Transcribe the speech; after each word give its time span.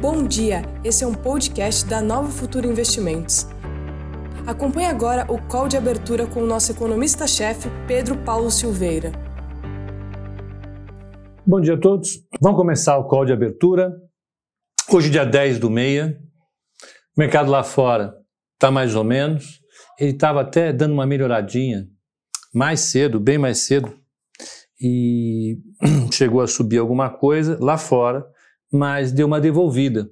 Bom 0.00 0.26
dia, 0.26 0.62
esse 0.82 1.04
é 1.04 1.06
um 1.06 1.12
podcast 1.12 1.84
da 1.84 2.00
Nova 2.00 2.30
Futuro 2.30 2.66
Investimentos. 2.66 3.46
Acompanhe 4.46 4.86
agora 4.86 5.30
o 5.30 5.38
call 5.46 5.68
de 5.68 5.76
abertura 5.76 6.26
com 6.26 6.42
o 6.42 6.46
nosso 6.46 6.72
economista-chefe, 6.72 7.68
Pedro 7.86 8.16
Paulo 8.24 8.50
Silveira. 8.50 9.12
Bom 11.46 11.60
dia 11.60 11.74
a 11.74 11.78
todos. 11.78 12.26
Vamos 12.40 12.56
começar 12.56 12.96
o 12.96 13.08
call 13.08 13.26
de 13.26 13.32
abertura. 13.34 13.94
Hoje, 14.90 15.10
dia 15.10 15.26
10 15.26 15.58
do 15.58 15.68
meia. 15.68 16.18
O 17.14 17.20
mercado 17.20 17.50
lá 17.50 17.62
fora 17.62 18.14
está 18.54 18.70
mais 18.70 18.94
ou 18.94 19.04
menos. 19.04 19.60
Ele 19.98 20.12
estava 20.12 20.40
até 20.40 20.72
dando 20.72 20.94
uma 20.94 21.04
melhoradinha 21.04 21.86
mais 22.54 22.80
cedo, 22.80 23.20
bem 23.20 23.36
mais 23.36 23.58
cedo, 23.58 23.94
e 24.80 25.58
chegou 26.10 26.40
a 26.40 26.46
subir 26.46 26.78
alguma 26.78 27.10
coisa 27.10 27.58
lá 27.60 27.76
fora 27.76 28.24
mas 28.72 29.12
deu 29.12 29.26
uma 29.26 29.40
devolvida. 29.40 30.08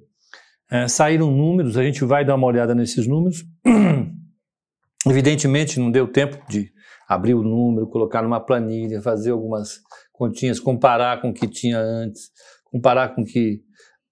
É, 0.71 0.87
saíram 0.87 1.31
números, 1.31 1.77
a 1.77 1.83
gente 1.83 2.03
vai 2.05 2.23
dar 2.23 2.35
uma 2.35 2.47
olhada 2.47 2.75
nesses 2.75 3.07
números. 3.07 3.43
Evidentemente, 5.07 5.79
não 5.79 5.89
deu 5.89 6.07
tempo 6.07 6.37
de 6.47 6.71
abrir 7.07 7.33
o 7.33 7.41
número, 7.41 7.87
colocar 7.87 8.21
numa 8.21 8.39
planilha, 8.39 9.01
fazer 9.01 9.31
algumas 9.31 9.79
continhas, 10.13 10.59
comparar 10.59 11.21
com 11.21 11.29
o 11.29 11.33
que 11.33 11.47
tinha 11.47 11.79
antes, 11.79 12.29
comparar 12.65 13.15
com 13.15 13.21
o 13.21 13.25
que 13.25 13.61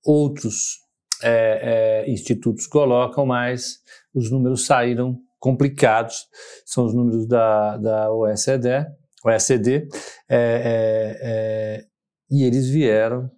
outros 0.04 0.80
é, 1.22 2.06
é, 2.06 2.12
institutos 2.12 2.66
colocam, 2.66 3.26
mas 3.26 3.80
os 4.14 4.32
números 4.32 4.66
saíram 4.66 5.20
complicados. 5.40 6.26
São 6.66 6.86
os 6.86 6.94
números 6.96 7.28
da, 7.28 7.78
da 7.78 8.12
OECD, 8.12 8.86
OECD 9.24 9.88
é, 10.30 10.38
é, 10.38 11.18
é, 11.22 11.86
e 12.32 12.44
eles 12.44 12.70
vieram 12.70 13.30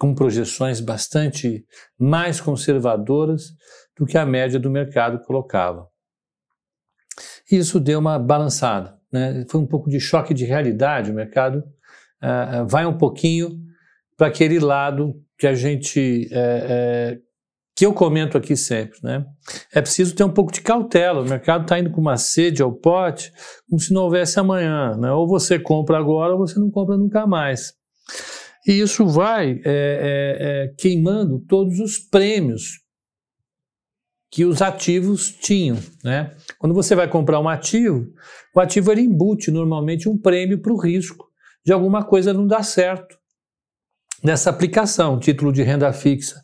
com 0.00 0.14
projeções 0.14 0.80
bastante 0.80 1.62
mais 1.98 2.40
conservadoras 2.40 3.50
do 3.94 4.06
que 4.06 4.16
a 4.16 4.24
média 4.24 4.58
do 4.58 4.70
mercado 4.70 5.22
colocava. 5.22 5.86
Isso 7.52 7.78
deu 7.78 7.98
uma 7.98 8.18
balançada, 8.18 8.98
né? 9.12 9.44
foi 9.50 9.60
um 9.60 9.66
pouco 9.66 9.90
de 9.90 10.00
choque 10.00 10.32
de 10.32 10.46
realidade. 10.46 11.10
O 11.10 11.14
mercado 11.14 11.56
uh, 12.22 12.66
vai 12.66 12.86
um 12.86 12.96
pouquinho 12.96 13.60
para 14.16 14.28
aquele 14.28 14.58
lado 14.58 15.22
que 15.36 15.46
a 15.46 15.52
gente 15.52 16.30
uh, 16.32 17.16
uh, 17.16 17.22
que 17.76 17.84
eu 17.84 17.92
comento 17.92 18.38
aqui 18.38 18.56
sempre, 18.56 18.98
né? 19.02 19.24
É 19.72 19.82
preciso 19.82 20.14
ter 20.14 20.24
um 20.24 20.32
pouco 20.32 20.52
de 20.52 20.62
cautela. 20.62 21.20
O 21.20 21.28
mercado 21.28 21.62
está 21.62 21.78
indo 21.78 21.90
com 21.90 22.00
uma 22.00 22.16
sede 22.16 22.62
ao 22.62 22.72
pote, 22.72 23.32
como 23.68 23.80
se 23.80 23.92
não 23.92 24.02
houvesse 24.04 24.40
amanhã, 24.40 24.96
né? 24.96 25.12
Ou 25.12 25.28
você 25.28 25.58
compra 25.58 25.98
agora, 25.98 26.32
ou 26.32 26.38
você 26.38 26.58
não 26.58 26.70
compra 26.70 26.96
nunca 26.96 27.26
mais. 27.26 27.74
E 28.66 28.72
isso 28.72 29.06
vai 29.06 29.52
é, 29.52 29.58
é, 29.64 29.64
é, 29.64 30.74
queimando 30.76 31.40
todos 31.48 31.80
os 31.80 31.98
prêmios 31.98 32.80
que 34.30 34.44
os 34.44 34.62
ativos 34.62 35.30
tinham. 35.30 35.78
Né? 36.04 36.34
Quando 36.58 36.74
você 36.74 36.94
vai 36.94 37.08
comprar 37.08 37.40
um 37.40 37.48
ativo, 37.48 38.06
o 38.54 38.60
ativo 38.60 38.92
ele 38.92 39.00
embute 39.00 39.50
normalmente 39.50 40.08
um 40.08 40.16
prêmio 40.16 40.60
para 40.60 40.72
o 40.72 40.80
risco 40.80 41.28
de 41.64 41.72
alguma 41.72 42.04
coisa 42.04 42.32
não 42.32 42.46
dar 42.46 42.62
certo. 42.62 43.18
Nessa 44.22 44.50
aplicação, 44.50 45.18
título 45.18 45.52
de 45.52 45.62
renda 45.62 45.92
fixa, 45.92 46.36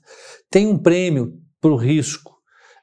tem 0.51 0.67
um 0.67 0.79
prêmio 0.79 1.35
para 1.61 1.71
o 1.71 1.77
risco 1.77 2.35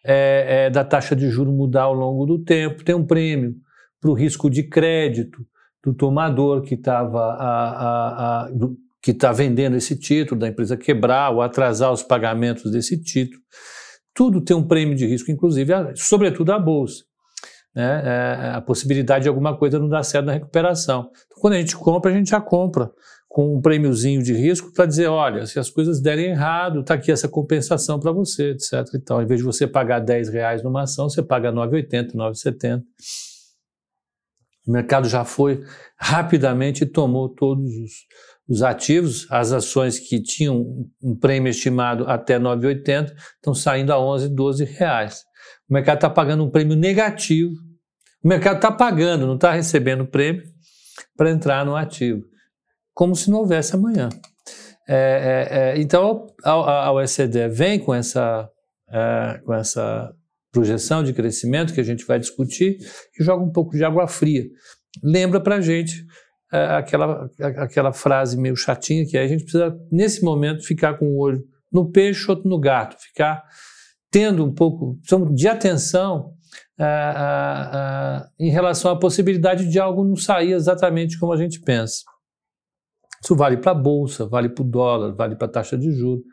é, 0.05 0.65
é, 0.65 0.69
da 0.69 0.83
taxa 0.83 1.15
de 1.15 1.29
juro 1.29 1.51
mudar 1.51 1.83
ao 1.83 1.93
longo 1.93 2.25
do 2.25 2.43
tempo, 2.43 2.83
tem 2.83 2.93
um 2.93 3.05
prêmio 3.05 3.55
para 3.99 4.11
o 4.11 4.13
risco 4.13 4.49
de 4.49 4.63
crédito 4.63 5.45
do 5.83 5.93
tomador 5.93 6.61
que 6.61 6.75
estava 6.75 8.49
que 9.03 9.11
está 9.11 9.33
vendendo 9.33 9.75
esse 9.75 9.97
título, 9.97 10.39
da 10.39 10.47
empresa 10.47 10.77
quebrar 10.77 11.29
ou 11.29 11.41
atrasar 11.41 11.91
os 11.91 12.01
pagamentos 12.01 12.71
desse 12.71 12.97
título. 13.03 13.41
Tudo 14.15 14.39
tem 14.39 14.55
um 14.55 14.65
prêmio 14.65 14.95
de 14.95 15.05
risco, 15.05 15.29
inclusive, 15.29 15.73
sobretudo 15.95 16.53
a 16.53 16.59
bolsa. 16.59 17.03
Né? 17.75 18.01
É, 18.05 18.50
a 18.55 18.61
possibilidade 18.61 19.23
de 19.23 19.29
alguma 19.29 19.57
coisa 19.57 19.78
não 19.78 19.89
dar 19.89 20.03
certo 20.03 20.28
na 20.28 20.31
recuperação. 20.31 21.09
Então, 21.25 21.41
quando 21.41 21.53
a 21.53 21.59
gente 21.59 21.75
compra, 21.75 22.11
a 22.11 22.13
gente 22.13 22.29
já 22.29 22.39
compra 22.39 22.89
com 23.28 23.57
um 23.57 23.61
prêmiozinho 23.61 24.23
de 24.23 24.31
risco 24.31 24.72
para 24.72 24.85
dizer, 24.85 25.07
olha, 25.07 25.45
se 25.47 25.59
as 25.59 25.69
coisas 25.69 25.99
derem 25.99 26.28
errado, 26.28 26.79
está 26.79 26.94
aqui 26.94 27.11
essa 27.11 27.28
compensação 27.28 27.99
para 27.99 28.11
você, 28.11 28.51
etc. 28.51 28.85
E 28.94 28.99
tal. 28.99 29.22
Em 29.22 29.25
vez 29.25 29.39
de 29.39 29.45
você 29.45 29.67
pagar 29.67 29.99
10 29.99 30.29
reais 30.29 30.63
numa 30.63 30.83
ação, 30.83 31.09
você 31.09 31.22
paga 31.22 31.51
9,80, 31.51 32.13
9,70. 32.13 32.83
O 34.66 34.72
mercado 34.72 35.09
já 35.09 35.25
foi 35.25 35.61
rapidamente 35.97 36.83
e 36.83 36.88
tomou 36.88 37.28
todos 37.28 37.66
os, 37.66 37.91
os 38.47 38.61
ativos, 38.61 39.25
as 39.29 39.51
ações 39.51 39.99
que 39.99 40.21
tinham 40.21 40.87
um 41.01 41.15
prêmio 41.15 41.49
estimado 41.49 42.05
até 42.07 42.37
9,80 42.37 43.13
estão 43.35 43.53
saindo 43.53 43.93
a 43.93 43.99
11, 43.99 44.29
12 44.29 44.65
reais. 44.65 45.23
O 45.69 45.73
mercado 45.73 45.95
está 45.95 46.09
pagando 46.09 46.43
um 46.43 46.49
prêmio 46.49 46.75
negativo. 46.75 47.53
O 48.23 48.27
mercado 48.27 48.57
está 48.57 48.71
pagando, 48.71 49.25
não 49.25 49.35
está 49.35 49.51
recebendo 49.51 50.05
prêmio 50.05 50.43
para 51.15 51.31
entrar 51.31 51.65
no 51.65 51.75
ativo, 51.75 52.23
como 52.93 53.15
se 53.15 53.29
não 53.29 53.39
houvesse 53.39 53.75
amanhã. 53.75 54.09
É, 54.87 55.47
é, 55.49 55.57
é, 55.57 55.81
então 55.81 56.27
a, 56.43 56.51
a, 56.51 56.91
OECD 56.91 57.47
vem 57.47 57.79
com 57.79 57.93
essa, 57.93 58.49
é, 58.89 59.41
com 59.45 59.53
essa 59.53 60.13
projeção 60.51 61.03
de 61.03 61.13
crescimento 61.13 61.73
que 61.73 61.79
a 61.79 61.85
gente 61.85 62.05
vai 62.05 62.19
discutir 62.19 62.77
e 63.17 63.23
joga 63.23 63.43
um 63.43 63.51
pouco 63.51 63.75
de 63.75 63.83
água 63.83 64.07
fria. 64.07 64.43
Lembra 65.01 65.39
para 65.39 65.55
a 65.55 65.61
gente 65.61 66.05
aquela, 66.78 67.30
aquela 67.40 67.91
frase 67.91 68.38
meio 68.38 68.56
chatinha 68.56 69.06
que 69.06 69.18
é, 69.18 69.24
a 69.24 69.28
gente 69.28 69.44
precisa, 69.44 69.75
nesse 69.91 70.24
momento, 70.24 70.64
ficar 70.64 70.97
com 70.97 71.06
o 71.06 71.18
olho 71.18 71.44
no 71.72 71.90
peixe, 71.91 72.30
outro 72.30 72.47
no 72.47 72.59
gato, 72.59 72.96
ficar 73.00 73.44
tendo 74.12 74.46
um 74.46 74.53
pouco 74.53 75.00
de 75.34 75.47
atenção 75.47 76.36
uh, 76.80 76.84
uh, 76.84 78.30
em 78.40 78.52
relação 78.52 78.91
à 78.91 79.00
possibilidade 79.00 79.68
de 79.68 79.80
algo 79.80 80.03
não 80.03 80.16
sair 80.16 80.52
exatamente 80.52 81.18
como 81.18 81.34
a 81.34 81.38
gente 81.38 81.59
pensa. 81.59 82.03
Isso 83.24 83.35
vale 83.35 83.58
para 83.58 83.72
a 83.72 83.75
bolsa, 83.75 84.28
vale 84.28 84.50
para 84.50 84.64
o 84.64 84.68
dólar, 84.68 85.16
vale 85.16 85.35
para 85.35 85.47
a 85.47 85.52
taxa 85.52 85.75
de 85.75 85.91
juros, 85.91 86.24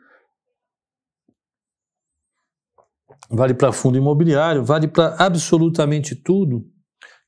vale 3.29 3.55
para 3.55 3.71
fundo 3.71 3.97
imobiliário, 3.97 4.63
vale 4.63 4.87
para 4.87 5.15
absolutamente 5.15 6.15
tudo 6.15 6.69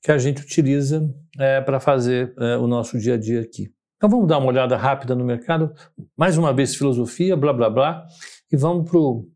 que 0.03 0.11
a 0.11 0.17
gente 0.17 0.43
utiliza 0.43 1.01
é, 1.39 1.61
para 1.61 1.79
fazer 1.79 2.33
é, 2.37 2.57
o 2.57 2.67
nosso 2.67 2.97
dia 2.99 3.15
a 3.15 3.17
dia 3.17 3.41
aqui. 3.41 3.73
Então 3.97 4.09
vamos 4.09 4.27
dar 4.27 4.37
uma 4.37 4.47
olhada 4.47 4.75
rápida 4.75 5.15
no 5.15 5.23
mercado, 5.23 5.73
mais 6.17 6.37
uma 6.37 6.53
vez 6.53 6.75
filosofia, 6.75 7.37
blá 7.37 7.53
blá 7.53 7.69
blá, 7.69 8.05
e 8.51 8.57
vamos 8.57 8.89
para 8.89 8.99
o. 8.99 9.29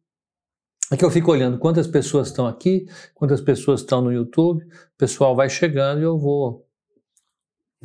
Aqui 0.91 1.03
eu 1.03 1.11
fico 1.11 1.31
olhando 1.31 1.57
quantas 1.57 1.87
pessoas 1.87 2.27
estão 2.27 2.47
aqui, 2.47 2.85
quantas 3.13 3.41
pessoas 3.41 3.81
estão 3.81 4.01
no 4.01 4.11
YouTube, 4.11 4.63
o 4.63 4.97
pessoal 4.97 5.35
vai 5.35 5.49
chegando 5.49 5.99
e 5.99 6.03
eu 6.03 6.17
vou 6.17 6.67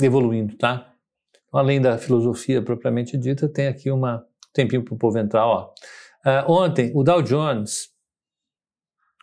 evoluindo, 0.00 0.56
tá? 0.56 0.92
Além 1.52 1.80
da 1.80 1.98
filosofia 1.98 2.62
propriamente 2.62 3.16
dita, 3.18 3.48
tem 3.48 3.66
aqui 3.66 3.90
uma 3.90 4.18
um 4.18 4.52
tempinho 4.52 4.84
para 4.84 4.94
o 4.94 4.98
povo 4.98 5.18
entrar. 5.18 5.46
Ó. 5.46 5.72
Uh, 6.24 6.50
ontem, 6.50 6.92
o 6.94 7.02
Dow 7.02 7.22
Jones, 7.22 7.88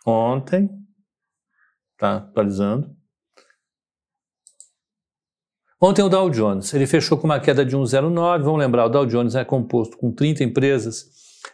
ontem, 0.04 0.68
tá 1.96 2.16
atualizando, 2.16 2.94
Ontem 5.82 6.02
o 6.02 6.10
Dow 6.10 6.28
Jones, 6.28 6.74
ele 6.74 6.86
fechou 6.86 7.16
com 7.16 7.26
uma 7.26 7.40
queda 7.40 7.64
de 7.64 7.74
1,09. 7.74 8.42
Vamos 8.42 8.60
lembrar, 8.60 8.84
o 8.84 8.90
Dow 8.90 9.06
Jones 9.06 9.34
é 9.34 9.42
composto 9.46 9.96
com 9.96 10.12
30 10.12 10.44
empresas, 10.44 11.06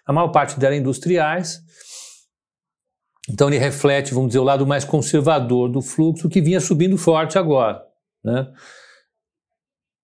a 0.05 0.13
maior 0.13 0.29
parte 0.29 0.59
delas 0.59 0.77
industriais. 0.77 1.61
Então 3.31 3.49
ele 3.49 3.59
reflete, 3.59 4.13
vamos 4.13 4.31
dizer, 4.31 4.41
o 4.41 4.45
lado 4.45 4.67
mais 4.67 4.85
conservador 4.85 5.71
do 5.71 5.81
fluxo 5.81 6.29
que 6.29 6.41
vinha 6.41 6.61
subindo 6.61 6.99
forte 6.99 7.39
agora. 7.39 7.81
Né? 8.25 8.53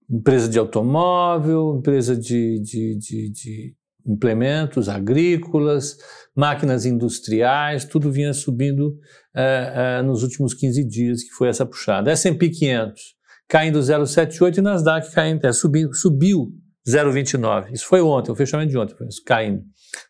Empresa 0.09 0.49
de 0.49 0.59
automóvel, 0.59 1.77
empresa 1.79 2.17
de, 2.17 2.61
de, 2.61 2.99
de, 2.99 3.31
de 3.31 3.77
implementos 4.07 4.89
agrícolas, 4.89 5.97
máquinas 6.35 6.87
industriais, 6.87 7.85
tudo 7.85 8.13
vinha 8.13 8.33
subindo 8.33 8.97
é, 9.35 9.99
é, 9.99 10.03
nos 10.03 10.23
últimos 10.23 10.55
15 10.55 10.85
dias, 10.85 11.25
que 11.25 11.31
foi 11.31 11.49
essa 11.49 11.67
puxada. 11.67 12.11
S&P 12.13 12.51
500 12.51 13.22
caindo 13.53 13.79
0,78 13.81 14.57
e 14.57 14.63
Nasdaq 14.63 15.13
caindo, 15.13 15.47
é, 15.47 15.53
subiu, 15.53 15.93
subiu 15.93 16.49
0,29. 16.89 17.71
Isso 17.71 17.85
foi 17.85 18.01
ontem, 18.01 18.33
o 18.33 18.35
fechamento 18.35 18.71
de 18.71 18.79
ontem, 18.79 18.97
caindo. 19.27 19.63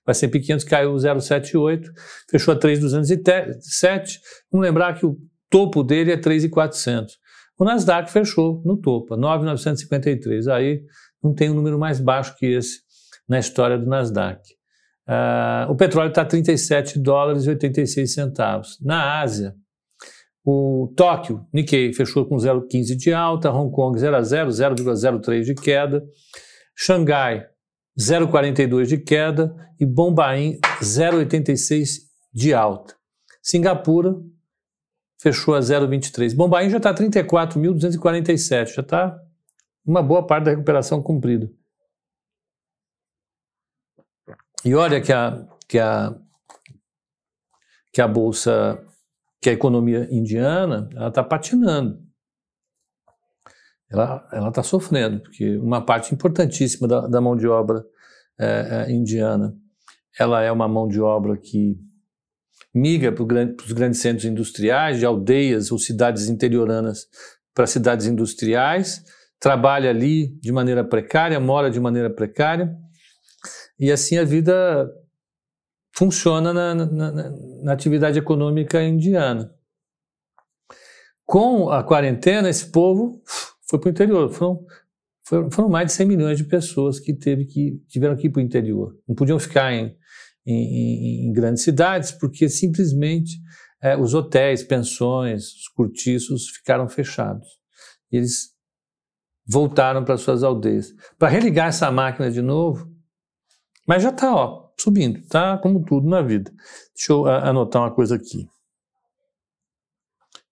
O 0.06 0.10
S&P 0.12 0.38
500 0.38 0.64
caiu 0.64 0.94
0,78, 0.94 1.82
fechou 2.30 2.54
a 2.54 2.56
3,207. 2.56 4.20
Vamos 4.48 4.64
lembrar 4.64 4.94
que 4.94 5.04
o 5.04 5.16
topo 5.50 5.82
dele 5.82 6.12
é 6.12 6.16
3,400. 6.16 7.18
O 7.58 7.64
Nasdaq 7.64 8.12
fechou 8.12 8.62
no 8.64 8.80
topo, 8.80 9.16
9,953. 9.16 10.46
Aí 10.46 10.80
não 11.20 11.34
tem 11.34 11.50
um 11.50 11.54
número 11.54 11.76
mais 11.80 11.98
baixo 11.98 12.36
que 12.36 12.46
esse 12.46 12.78
na 13.28 13.40
história 13.40 13.76
do 13.76 13.86
Nasdaq. 13.86 14.40
Uh, 15.08 15.68
o 15.68 15.74
petróleo 15.74 16.10
está 16.10 16.22
a 16.22 16.26
37 16.26 17.00
dólares 17.00 17.44
e 17.44 17.48
86 17.48 18.14
centavos. 18.14 18.78
Na 18.80 19.20
Ásia, 19.20 19.52
o 20.44 20.92
Tóquio, 20.96 21.46
Nikkei, 21.52 21.92
fechou 21.92 22.26
com 22.26 22.36
0,15 22.36 22.96
de 22.96 23.12
alta, 23.12 23.50
Hong 23.50 23.70
Kong 23.70 23.98
0 23.98 24.16
a 24.16 24.22
0, 24.22 24.50
0,03 24.50 25.42
de 25.42 25.54
queda. 25.54 26.04
Xangai 26.76 27.46
0,42 27.98 28.86
de 28.86 28.98
queda 28.98 29.54
e 29.78 29.86
Bombaim 29.86 30.58
0,86 30.80 32.00
de 32.32 32.54
alta. 32.54 32.96
Singapura 33.42 34.14
fechou 35.20 35.54
a 35.54 35.60
0,23. 35.60 36.34
Bombaim 36.34 36.70
já 36.70 36.78
está 36.78 36.92
34.247, 36.92 38.74
já 38.74 38.82
está 38.82 39.16
uma 39.84 40.02
boa 40.02 40.26
parte 40.26 40.44
da 40.44 40.50
recuperação 40.52 41.02
cumprida. 41.02 41.50
E 44.64 44.74
olha 44.74 45.00
que 45.00 45.12
a, 45.12 45.46
que 45.68 45.78
a, 45.78 46.14
que 47.92 48.00
a 48.00 48.08
bolsa, 48.08 48.84
que 49.42 49.50
a 49.50 49.52
economia 49.52 50.06
indiana, 50.08 50.88
está 51.08 51.24
patinando. 51.24 52.00
Ela 53.90 54.48
está 54.48 54.62
sofrendo, 54.62 55.20
porque 55.20 55.58
uma 55.58 55.84
parte 55.84 56.14
importantíssima 56.14 56.86
da, 56.86 57.08
da 57.08 57.20
mão 57.20 57.36
de 57.36 57.48
obra 57.48 57.84
é, 58.38 58.86
é, 58.88 58.92
indiana, 58.92 59.54
ela 60.18 60.42
é 60.42 60.50
uma 60.50 60.68
mão 60.68 60.86
de 60.86 61.00
obra 61.00 61.36
que 61.36 61.76
migra 62.72 63.12
para 63.12 63.24
os 63.24 63.72
grandes 63.72 64.00
centros 64.00 64.24
industriais, 64.24 64.98
de 64.98 65.04
aldeias 65.04 65.72
ou 65.72 65.78
cidades 65.78 66.28
interioranas 66.28 67.08
para 67.52 67.66
cidades 67.66 68.06
industriais, 68.06 69.04
trabalha 69.40 69.90
ali 69.90 70.38
de 70.40 70.52
maneira 70.52 70.84
precária, 70.84 71.38
mora 71.40 71.68
de 71.68 71.80
maneira 71.80 72.08
precária, 72.08 72.74
e 73.78 73.90
assim 73.90 74.16
a 74.16 74.24
vida 74.24 74.88
funciona 75.94 76.52
na, 76.52 76.74
na, 76.74 77.12
na 77.62 77.72
atividade 77.72 78.18
econômica 78.18 78.82
indiana. 78.82 79.54
Com 81.24 81.70
a 81.70 81.82
quarentena, 81.82 82.48
esse 82.48 82.70
povo 82.70 83.22
foi 83.68 83.78
para 83.78 83.88
o 83.88 83.90
interior. 83.90 84.30
Foram, 84.30 84.66
foram, 85.24 85.50
foram, 85.50 85.68
mais 85.68 85.86
de 85.86 85.92
100 85.92 86.06
milhões 86.06 86.38
de 86.38 86.44
pessoas 86.44 86.98
que, 86.98 87.14
teve 87.14 87.44
que 87.46 87.82
tiveram 87.88 88.16
que 88.16 88.26
ir 88.26 88.30
para 88.30 88.40
o 88.40 88.44
interior. 88.44 88.96
Não 89.06 89.14
podiam 89.14 89.38
ficar 89.38 89.72
em, 89.72 89.96
em, 90.44 91.26
em 91.26 91.32
grandes 91.32 91.62
cidades, 91.62 92.12
porque 92.12 92.48
simplesmente 92.48 93.38
é, 93.82 93.96
os 93.96 94.14
hotéis, 94.14 94.62
pensões, 94.62 95.54
os 95.54 95.68
cortiços 95.68 96.48
ficaram 96.50 96.88
fechados. 96.88 97.48
Eles 98.10 98.52
voltaram 99.46 100.04
para 100.04 100.16
suas 100.16 100.42
aldeias. 100.42 100.94
Para 101.18 101.28
religar 101.28 101.68
essa 101.68 101.90
máquina 101.90 102.30
de 102.30 102.42
novo, 102.42 102.90
mas 103.86 104.02
já 104.02 104.10
está, 104.10 104.34
ó, 104.34 104.61
subindo, 104.78 105.20
tá 105.28 105.58
como 105.58 105.84
tudo 105.84 106.08
na 106.08 106.22
vida. 106.22 106.52
Deixa 106.94 107.12
eu 107.12 107.26
anotar 107.26 107.82
uma 107.82 107.90
coisa 107.90 108.16
aqui 108.16 108.48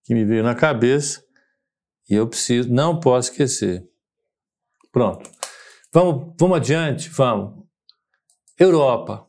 que 0.03 0.13
me 0.13 0.25
veio 0.25 0.43
na 0.43 0.55
cabeça 0.55 1.23
e 2.09 2.15
eu 2.15 2.27
preciso, 2.27 2.69
não 2.69 2.99
posso 2.99 3.31
esquecer. 3.31 3.87
Pronto. 4.91 5.29
Vamos, 5.93 6.33
vamos 6.37 6.57
adiante, 6.57 7.09
vamos. 7.09 7.63
Europa. 8.59 9.25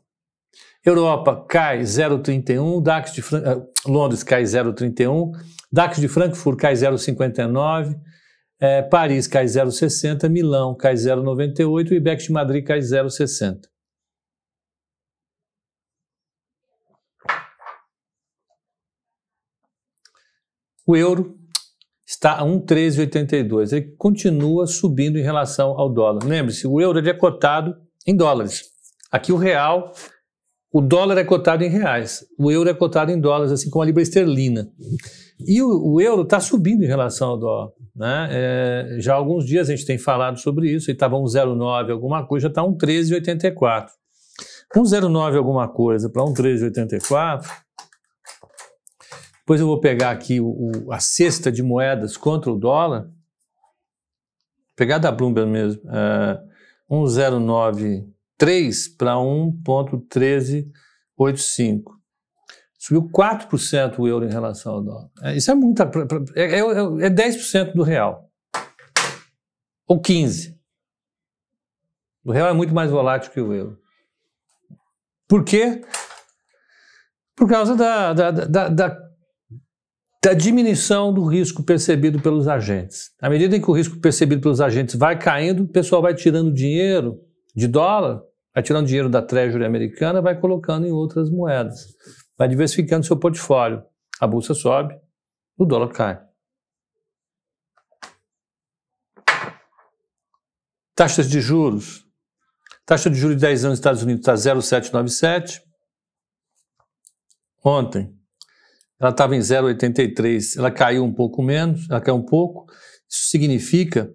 Europa 0.84 1.44
cai 1.48 1.82
0,31, 1.82 2.82
DAX 2.82 3.12
de 3.12 3.22
Fran... 3.22 3.42
Eh, 3.44 3.62
Londres 3.86 4.24
cai 4.24 4.42
0,31, 4.42 5.30
DAX 5.72 5.98
de 6.00 6.08
Frankfurt 6.08 6.58
cai 6.58 6.74
0,59, 6.74 7.96
é, 8.60 8.82
Paris 8.82 9.28
cai 9.28 9.44
0,60, 9.44 10.28
Milão 10.28 10.74
cai 10.74 10.94
0,98 10.94 11.92
e 11.92 11.94
IBEX 11.94 12.24
de 12.24 12.32
Madrid 12.32 12.64
cai 12.64 12.80
0,60. 12.80 13.60
O 20.92 20.96
euro 20.96 21.34
está 22.06 22.32
a 22.34 22.44
1,1382. 22.44 23.72
Ele 23.72 23.94
continua 23.96 24.66
subindo 24.66 25.18
em 25.18 25.22
relação 25.22 25.70
ao 25.70 25.88
dólar. 25.88 26.22
Lembre-se, 26.22 26.66
o 26.66 26.78
euro 26.82 26.98
é 26.98 27.14
cotado 27.14 27.74
em 28.06 28.14
dólares. 28.14 28.64
Aqui 29.10 29.32
o 29.32 29.36
real, 29.36 29.90
o 30.70 30.82
dólar 30.82 31.16
é 31.16 31.24
cotado 31.24 31.64
em 31.64 31.70
reais. 31.70 32.26
O 32.38 32.52
euro 32.52 32.68
é 32.68 32.74
cotado 32.74 33.10
em 33.10 33.18
dólares, 33.18 33.50
assim 33.50 33.70
como 33.70 33.82
a 33.82 33.86
libra 33.86 34.02
esterlina. 34.02 34.68
E 35.40 35.62
o, 35.62 35.94
o 35.94 35.98
euro 35.98 36.24
está 36.24 36.38
subindo 36.40 36.82
em 36.82 36.86
relação 36.86 37.30
ao 37.30 37.38
dólar. 37.38 37.70
Né? 37.96 38.28
É, 38.30 38.96
já 38.98 39.14
há 39.14 39.16
alguns 39.16 39.46
dias 39.46 39.70
a 39.70 39.74
gente 39.74 39.86
tem 39.86 39.96
falado 39.96 40.38
sobre 40.38 40.70
isso. 40.70 40.90
Ele 40.90 40.96
estava 40.96 41.16
1,09 41.16 41.90
alguma 41.90 42.26
coisa, 42.26 42.42
já 42.42 42.48
está 42.50 42.60
1,1384. 42.60 43.86
1,09 44.76 45.36
alguma 45.38 45.68
coisa 45.68 46.10
para 46.10 46.22
1,1384 46.22 47.46
depois 49.42 49.60
eu 49.60 49.66
vou 49.66 49.78
pegar 49.80 50.12
aqui 50.12 50.40
o, 50.40 50.46
o, 50.46 50.92
a 50.92 51.00
cesta 51.00 51.50
de 51.50 51.64
moedas 51.64 52.16
contra 52.16 52.48
o 52.50 52.56
dólar. 52.56 53.10
Pegar 54.76 54.98
da 54.98 55.10
Bloomberg 55.10 55.50
mesmo. 55.50 55.82
É, 55.90 56.40
1093 56.88 58.88
para 58.96 59.14
1,1385. 59.14 61.82
Subiu 62.78 63.10
4% 63.10 63.98
o 63.98 64.06
euro 64.06 64.24
em 64.24 64.30
relação 64.30 64.74
ao 64.74 64.82
dólar. 64.82 65.10
É, 65.22 65.36
isso 65.36 65.50
é 65.50 65.54
muita. 65.54 65.90
É, 66.36 66.42
é, 66.42 66.60
é 66.60 67.10
10% 67.10 67.74
do 67.74 67.82
real. 67.82 68.30
Ou 69.88 70.00
15%. 70.00 70.56
O 72.24 72.30
real 72.30 72.48
é 72.48 72.52
muito 72.52 72.72
mais 72.72 72.92
volátil 72.92 73.32
que 73.32 73.40
o 73.40 73.52
euro. 73.52 73.76
Por 75.26 75.42
quê? 75.44 75.84
Por 77.34 77.48
causa 77.48 77.74
da, 77.74 78.12
da, 78.12 78.30
da, 78.30 78.68
da 78.68 79.11
da 80.24 80.34
diminuição 80.34 81.12
do 81.12 81.24
risco 81.24 81.64
percebido 81.64 82.20
pelos 82.20 82.46
agentes. 82.46 83.10
À 83.20 83.28
medida 83.28 83.56
em 83.56 83.60
que 83.60 83.68
o 83.68 83.74
risco 83.74 83.98
percebido 83.98 84.40
pelos 84.40 84.60
agentes 84.60 84.94
vai 84.94 85.18
caindo, 85.18 85.64
o 85.64 85.68
pessoal 85.68 86.00
vai 86.00 86.14
tirando 86.14 86.54
dinheiro 86.54 87.20
de 87.54 87.66
dólar, 87.66 88.22
vai 88.54 88.62
tirando 88.62 88.86
dinheiro 88.86 89.08
da 89.08 89.20
Treasury 89.20 89.64
americana, 89.64 90.22
vai 90.22 90.38
colocando 90.38 90.86
em 90.86 90.92
outras 90.92 91.28
moedas, 91.28 91.88
vai 92.38 92.46
diversificando 92.46 93.04
seu 93.04 93.18
portfólio. 93.18 93.82
A 94.20 94.26
bolsa 94.26 94.54
sobe, 94.54 94.94
o 95.58 95.64
dólar 95.64 95.88
cai. 95.88 96.22
Taxas 100.94 101.28
de 101.28 101.40
juros. 101.40 102.06
Taxa 102.86 103.10
de 103.10 103.16
juros 103.16 103.36
de 103.36 103.42
10 103.42 103.64
anos 103.64 103.70
nos 103.72 103.78
Estados 103.80 104.02
Unidos 104.04 104.20
está 104.20 104.36
0,797. 104.36 105.62
Ontem, 107.64 108.21
ela 109.02 109.10
estava 109.10 109.34
em 109.34 109.40
0,83, 109.40 110.56
ela 110.56 110.70
caiu 110.70 111.02
um 111.02 111.12
pouco 111.12 111.42
menos, 111.42 111.90
ela 111.90 112.00
caiu 112.00 112.14
um 112.14 112.24
pouco. 112.24 112.66
Isso 113.10 113.30
significa 113.30 114.14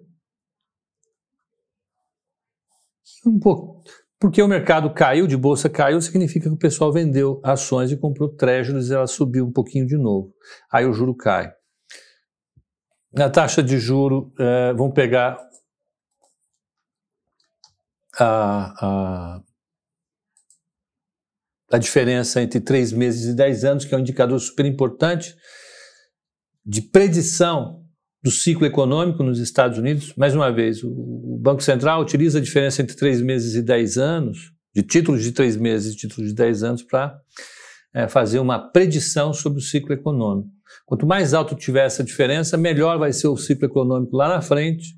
um 3.26 3.38
pouco, 3.38 3.82
porque 4.18 4.40
o 4.40 4.48
mercado 4.48 4.94
caiu, 4.94 5.26
de 5.26 5.36
bolsa 5.36 5.68
caiu, 5.68 6.00
significa 6.00 6.48
que 6.48 6.54
o 6.54 6.58
pessoal 6.58 6.90
vendeu 6.90 7.38
ações 7.44 7.92
e 7.92 7.98
comprou 7.98 8.34
treasuries, 8.34 8.90
ela 8.90 9.06
subiu 9.06 9.44
um 9.44 9.52
pouquinho 9.52 9.86
de 9.86 9.98
novo. 9.98 10.32
Aí 10.72 10.86
o 10.86 10.92
juro 10.94 11.14
cai. 11.14 11.52
A 13.14 13.28
taxa 13.28 13.62
de 13.62 13.78
juro, 13.78 14.32
é, 14.40 14.72
vamos 14.72 14.94
pegar 14.94 15.38
a, 18.18 19.36
a 19.36 19.42
a 21.70 21.78
diferença 21.78 22.40
entre 22.40 22.60
três 22.60 22.92
meses 22.92 23.26
e 23.26 23.34
dez 23.34 23.64
anos, 23.64 23.84
que 23.84 23.94
é 23.94 23.98
um 23.98 24.00
indicador 24.00 24.38
super 24.40 24.64
importante 24.64 25.34
de 26.64 26.82
predição 26.82 27.84
do 28.22 28.30
ciclo 28.30 28.66
econômico 28.66 29.22
nos 29.22 29.38
Estados 29.38 29.78
Unidos. 29.78 30.12
Mais 30.16 30.34
uma 30.34 30.50
vez, 30.50 30.82
o 30.82 31.38
Banco 31.40 31.62
Central 31.62 32.00
utiliza 32.00 32.38
a 32.38 32.42
diferença 32.42 32.82
entre 32.82 32.96
três 32.96 33.22
meses 33.22 33.54
e 33.54 33.62
dez 33.62 33.96
anos, 33.96 34.52
de 34.74 34.82
títulos 34.82 35.22
de 35.22 35.32
três 35.32 35.56
meses 35.56 35.94
e 35.94 35.96
títulos 35.96 36.28
de 36.30 36.34
dez 36.34 36.62
anos, 36.62 36.82
para 36.82 37.18
é, 37.94 38.08
fazer 38.08 38.38
uma 38.38 38.58
predição 38.58 39.32
sobre 39.32 39.58
o 39.58 39.62
ciclo 39.62 39.92
econômico. 39.92 40.50
Quanto 40.84 41.06
mais 41.06 41.32
alto 41.32 41.54
tiver 41.54 41.86
essa 41.86 42.02
diferença, 42.02 42.56
melhor 42.56 42.98
vai 42.98 43.12
ser 43.12 43.28
o 43.28 43.36
ciclo 43.36 43.66
econômico 43.66 44.16
lá 44.16 44.28
na 44.28 44.40
frente, 44.40 44.96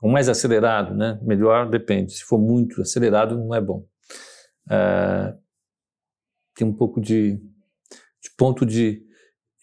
ou 0.00 0.10
mais 0.10 0.28
acelerado, 0.28 0.94
né? 0.94 1.18
Melhor 1.22 1.68
depende. 1.68 2.12
Se 2.12 2.24
for 2.24 2.38
muito 2.38 2.82
acelerado, 2.82 3.36
não 3.36 3.54
é 3.54 3.60
bom. 3.60 3.84
É, 4.70 5.34
tem 6.54 6.66
um 6.66 6.72
pouco 6.72 7.00
de, 7.00 7.36
de 7.36 8.30
ponto 8.36 8.64
de, 8.64 9.02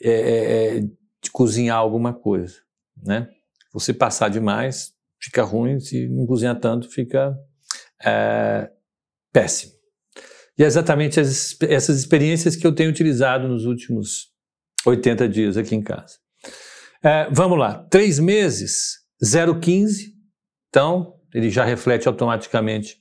é, 0.02 0.12
é, 0.12 0.78
é, 0.78 0.80
de 0.82 1.32
cozinhar 1.32 1.78
alguma 1.78 2.14
coisa, 2.14 2.58
né? 3.02 3.28
Você 3.74 3.94
passar 3.94 4.30
demais 4.30 4.94
fica 5.22 5.44
ruim, 5.44 5.80
se 5.80 6.10
não 6.10 6.26
cozinhar 6.26 6.60
tanto 6.60 6.90
fica 6.90 7.38
é, 8.04 8.70
péssimo. 9.32 9.74
E 10.58 10.64
é 10.64 10.68
exatamente 10.68 11.20
as, 11.20 11.56
essas 11.62 12.00
experiências 12.00 12.56
que 12.56 12.66
eu 12.66 12.74
tenho 12.74 12.90
utilizado 12.90 13.48
nos 13.48 13.66
últimos 13.66 14.32
80 14.86 15.30
dias 15.30 15.58
aqui 15.58 15.76
em 15.76 15.82
casa. 15.82 16.18
É, 17.04 17.30
vamos 17.32 17.58
lá, 17.58 17.84
três 17.90 18.20
meses, 18.20 19.00
0,15, 19.24 20.12
então 20.70 21.16
ele 21.34 21.50
já 21.50 21.64
reflete 21.64 22.08
automaticamente 22.08 23.01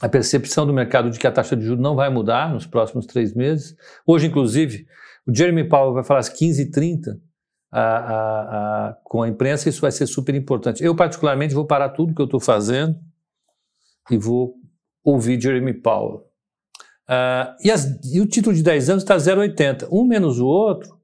a 0.00 0.08
percepção 0.08 0.66
do 0.66 0.72
mercado 0.72 1.10
de 1.10 1.18
que 1.18 1.26
a 1.26 1.32
taxa 1.32 1.56
de 1.56 1.64
juros 1.64 1.82
não 1.82 1.94
vai 1.94 2.10
mudar 2.10 2.52
nos 2.52 2.66
próximos 2.66 3.06
três 3.06 3.34
meses. 3.34 3.76
Hoje, 4.06 4.26
inclusive, 4.26 4.86
o 5.26 5.34
Jeremy 5.34 5.68
Powell 5.68 5.94
vai 5.94 6.04
falar 6.04 6.20
às 6.20 6.28
15h30 6.28 7.18
a, 7.72 7.80
a, 7.80 8.88
a, 8.88 8.92
com 9.02 9.22
a 9.22 9.28
imprensa, 9.28 9.68
isso 9.68 9.80
vai 9.80 9.90
ser 9.90 10.06
super 10.06 10.34
importante. 10.34 10.82
Eu, 10.84 10.94
particularmente, 10.94 11.54
vou 11.54 11.66
parar 11.66 11.88
tudo 11.88 12.14
que 12.14 12.20
eu 12.20 12.26
estou 12.26 12.38
fazendo 12.38 12.96
e 14.10 14.16
vou 14.16 14.54
ouvir 15.02 15.40
Jeremy 15.40 15.74
Powell. 15.74 16.24
Uh, 17.08 17.52
e, 17.62 17.70
as, 17.70 17.84
e, 18.12 18.20
o 18.20 18.26
título 18.26 18.54
de 18.54 18.62
10 18.62 18.90
anos 18.90 19.02
está 19.02 19.16
0,80. 19.16 19.88
Um 19.90 20.06
menos 20.06 20.38
o 20.38 20.46
outro, 20.46 20.98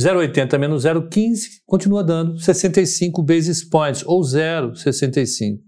0,80 0.00 0.58
menos 0.58 0.84
0,15, 0.84 1.60
continua 1.66 2.02
dando 2.02 2.38
65 2.38 3.22
basis 3.22 3.62
points, 3.62 4.02
ou 4.06 4.20
0,65. 4.22 5.60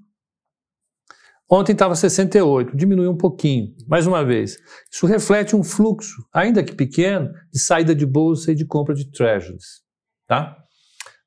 Ontem 1.48 1.72
estava 1.72 1.94
68, 1.94 2.76
diminuiu 2.76 3.10
um 3.12 3.16
pouquinho. 3.16 3.72
Mais 3.86 4.04
uma 4.06 4.24
vez, 4.24 4.58
isso 4.90 5.06
reflete 5.06 5.54
um 5.54 5.62
fluxo, 5.62 6.26
ainda 6.32 6.62
que 6.62 6.74
pequeno, 6.74 7.32
de 7.52 7.60
saída 7.60 7.94
de 7.94 8.04
bolsa 8.04 8.50
e 8.50 8.54
de 8.54 8.66
compra 8.66 8.94
de 8.94 9.08
treasuries. 9.12 9.82
Tá? 10.26 10.56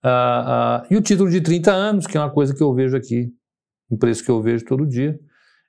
Uh, 0.04 0.84
uh, 0.84 0.94
e 0.94 0.98
o 0.98 1.02
título 1.02 1.30
de 1.30 1.40
30 1.40 1.72
anos, 1.72 2.06
que 2.06 2.18
é 2.18 2.20
uma 2.20 2.30
coisa 2.30 2.54
que 2.54 2.62
eu 2.62 2.74
vejo 2.74 2.98
aqui, 2.98 3.32
um 3.90 3.98
preço 3.98 4.24
que 4.24 4.30
eu 4.30 4.42
vejo 4.42 4.66
todo 4.66 4.86
dia, 4.86 5.18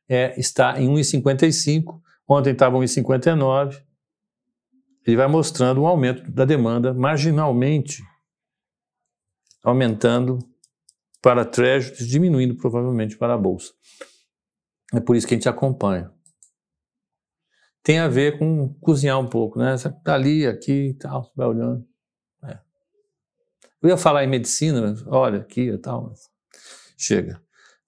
é, 0.09 0.39
está 0.39 0.81
em 0.81 0.89
1,55, 0.89 2.01
ontem 2.29 2.51
estava 2.51 2.77
1,59. 2.77 3.81
Ele 5.07 5.17
vai 5.17 5.29
mostrando 5.29 5.81
um 5.81 5.87
aumento 5.87 6.29
da 6.29 6.45
demanda 6.45 6.93
marginalmente 6.93 8.03
aumentando 9.63 10.39
para 11.23 11.45
treasuries, 11.45 12.09
diminuindo 12.09 12.57
provavelmente 12.57 13.17
para 13.17 13.35
a 13.35 13.39
bolsa. 13.39 13.73
É 14.93 15.01
por 15.01 15.17
isso 15.17 15.27
que 15.27 15.35
a 15.35 15.37
gente 15.37 15.49
acompanha. 15.49 16.13
Tem 17.83 17.99
a 17.99 18.09
ver 18.09 18.39
com 18.39 18.75
cozinhar 18.81 19.19
um 19.19 19.29
pouco, 19.29 19.59
né? 19.59 19.77
Você 19.77 19.91
tá 20.05 20.15
ali, 20.15 20.47
aqui 20.47 20.89
e 20.89 20.95
tal, 20.95 21.25
você 21.25 21.33
vai 21.35 21.47
olhando. 21.47 21.87
É. 22.45 22.59
Eu 23.83 23.89
ia 23.89 23.97
falar 23.97 24.25
em 24.25 24.29
medicina, 24.29 24.81
mas 24.83 25.07
olha 25.07 25.41
aqui 25.41 25.71
e 25.71 25.79
tal. 25.79 26.13
Chega. 26.99 27.41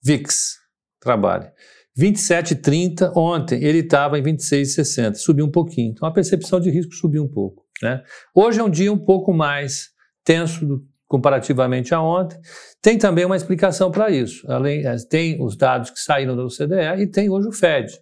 VIX, 0.03 0.57
trabalho. 0.99 1.51
27,30 1.97 3.15
ontem, 3.15 3.63
ele 3.63 3.79
estava 3.79 4.17
em 4.17 4.23
26,60, 4.23 5.15
subiu 5.15 5.45
um 5.45 5.51
pouquinho. 5.51 5.91
Então 5.91 6.07
a 6.07 6.11
percepção 6.11 6.59
de 6.59 6.71
risco 6.71 6.93
subiu 6.93 7.23
um 7.23 7.29
pouco. 7.29 7.63
Né? 7.81 8.03
Hoje 8.33 8.59
é 8.59 8.63
um 8.63 8.69
dia 8.69 8.91
um 8.91 8.97
pouco 8.97 9.31
mais 9.31 9.91
tenso 10.23 10.65
do, 10.65 10.87
comparativamente 11.13 11.93
a 11.93 12.01
ontem. 12.01 12.39
Tem 12.81 12.97
também 12.97 13.23
uma 13.23 13.35
explicação 13.35 13.91
para 13.91 14.09
isso. 14.09 14.51
Além, 14.51 14.83
é, 14.83 14.95
tem 15.07 15.39
os 15.39 15.55
dados 15.55 15.91
que 15.91 15.99
saíram 15.99 16.35
da 16.35 16.43
OCDE 16.43 17.03
e 17.03 17.05
tem 17.05 17.29
hoje 17.29 17.49
o 17.49 17.51
Fed. 17.51 17.93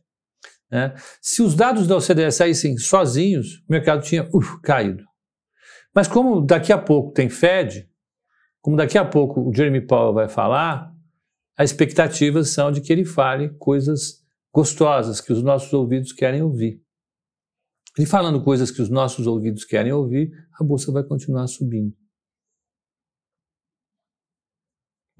Né? 0.71 0.93
Se 1.21 1.41
os 1.41 1.53
dados 1.53 1.87
da 1.87 1.97
OCDE 1.97 2.31
saíssem 2.31 2.77
sozinhos, 2.77 3.57
o 3.67 3.71
mercado 3.73 4.01
tinha 4.01 4.29
uf, 4.33 4.61
caído. 4.61 5.03
Mas 5.93 6.07
como 6.07 6.39
daqui 6.39 6.71
a 6.71 6.77
pouco 6.77 7.11
tem 7.11 7.27
Fed, 7.27 7.85
como 8.61 8.77
daqui 8.77 8.97
a 8.97 9.03
pouco 9.03 9.41
o 9.41 9.53
Jeremy 9.53 9.81
Powell 9.81 10.13
vai 10.13 10.29
falar, 10.29 10.89
as 11.57 11.71
expectativas 11.71 12.51
são 12.51 12.71
de 12.71 12.79
que 12.79 12.93
ele 12.93 13.03
fale 13.03 13.49
coisas 13.59 14.21
gostosas 14.53 15.19
que 15.19 15.33
os 15.33 15.43
nossos 15.43 15.73
ouvidos 15.73 16.13
querem 16.13 16.41
ouvir. 16.41 16.81
E 17.99 18.05
falando 18.05 18.41
coisas 18.41 18.71
que 18.71 18.81
os 18.81 18.89
nossos 18.89 19.27
ouvidos 19.27 19.65
querem 19.65 19.91
ouvir, 19.91 20.31
a 20.57 20.63
bolsa 20.63 20.93
vai 20.93 21.03
continuar 21.03 21.47
subindo. 21.47 21.93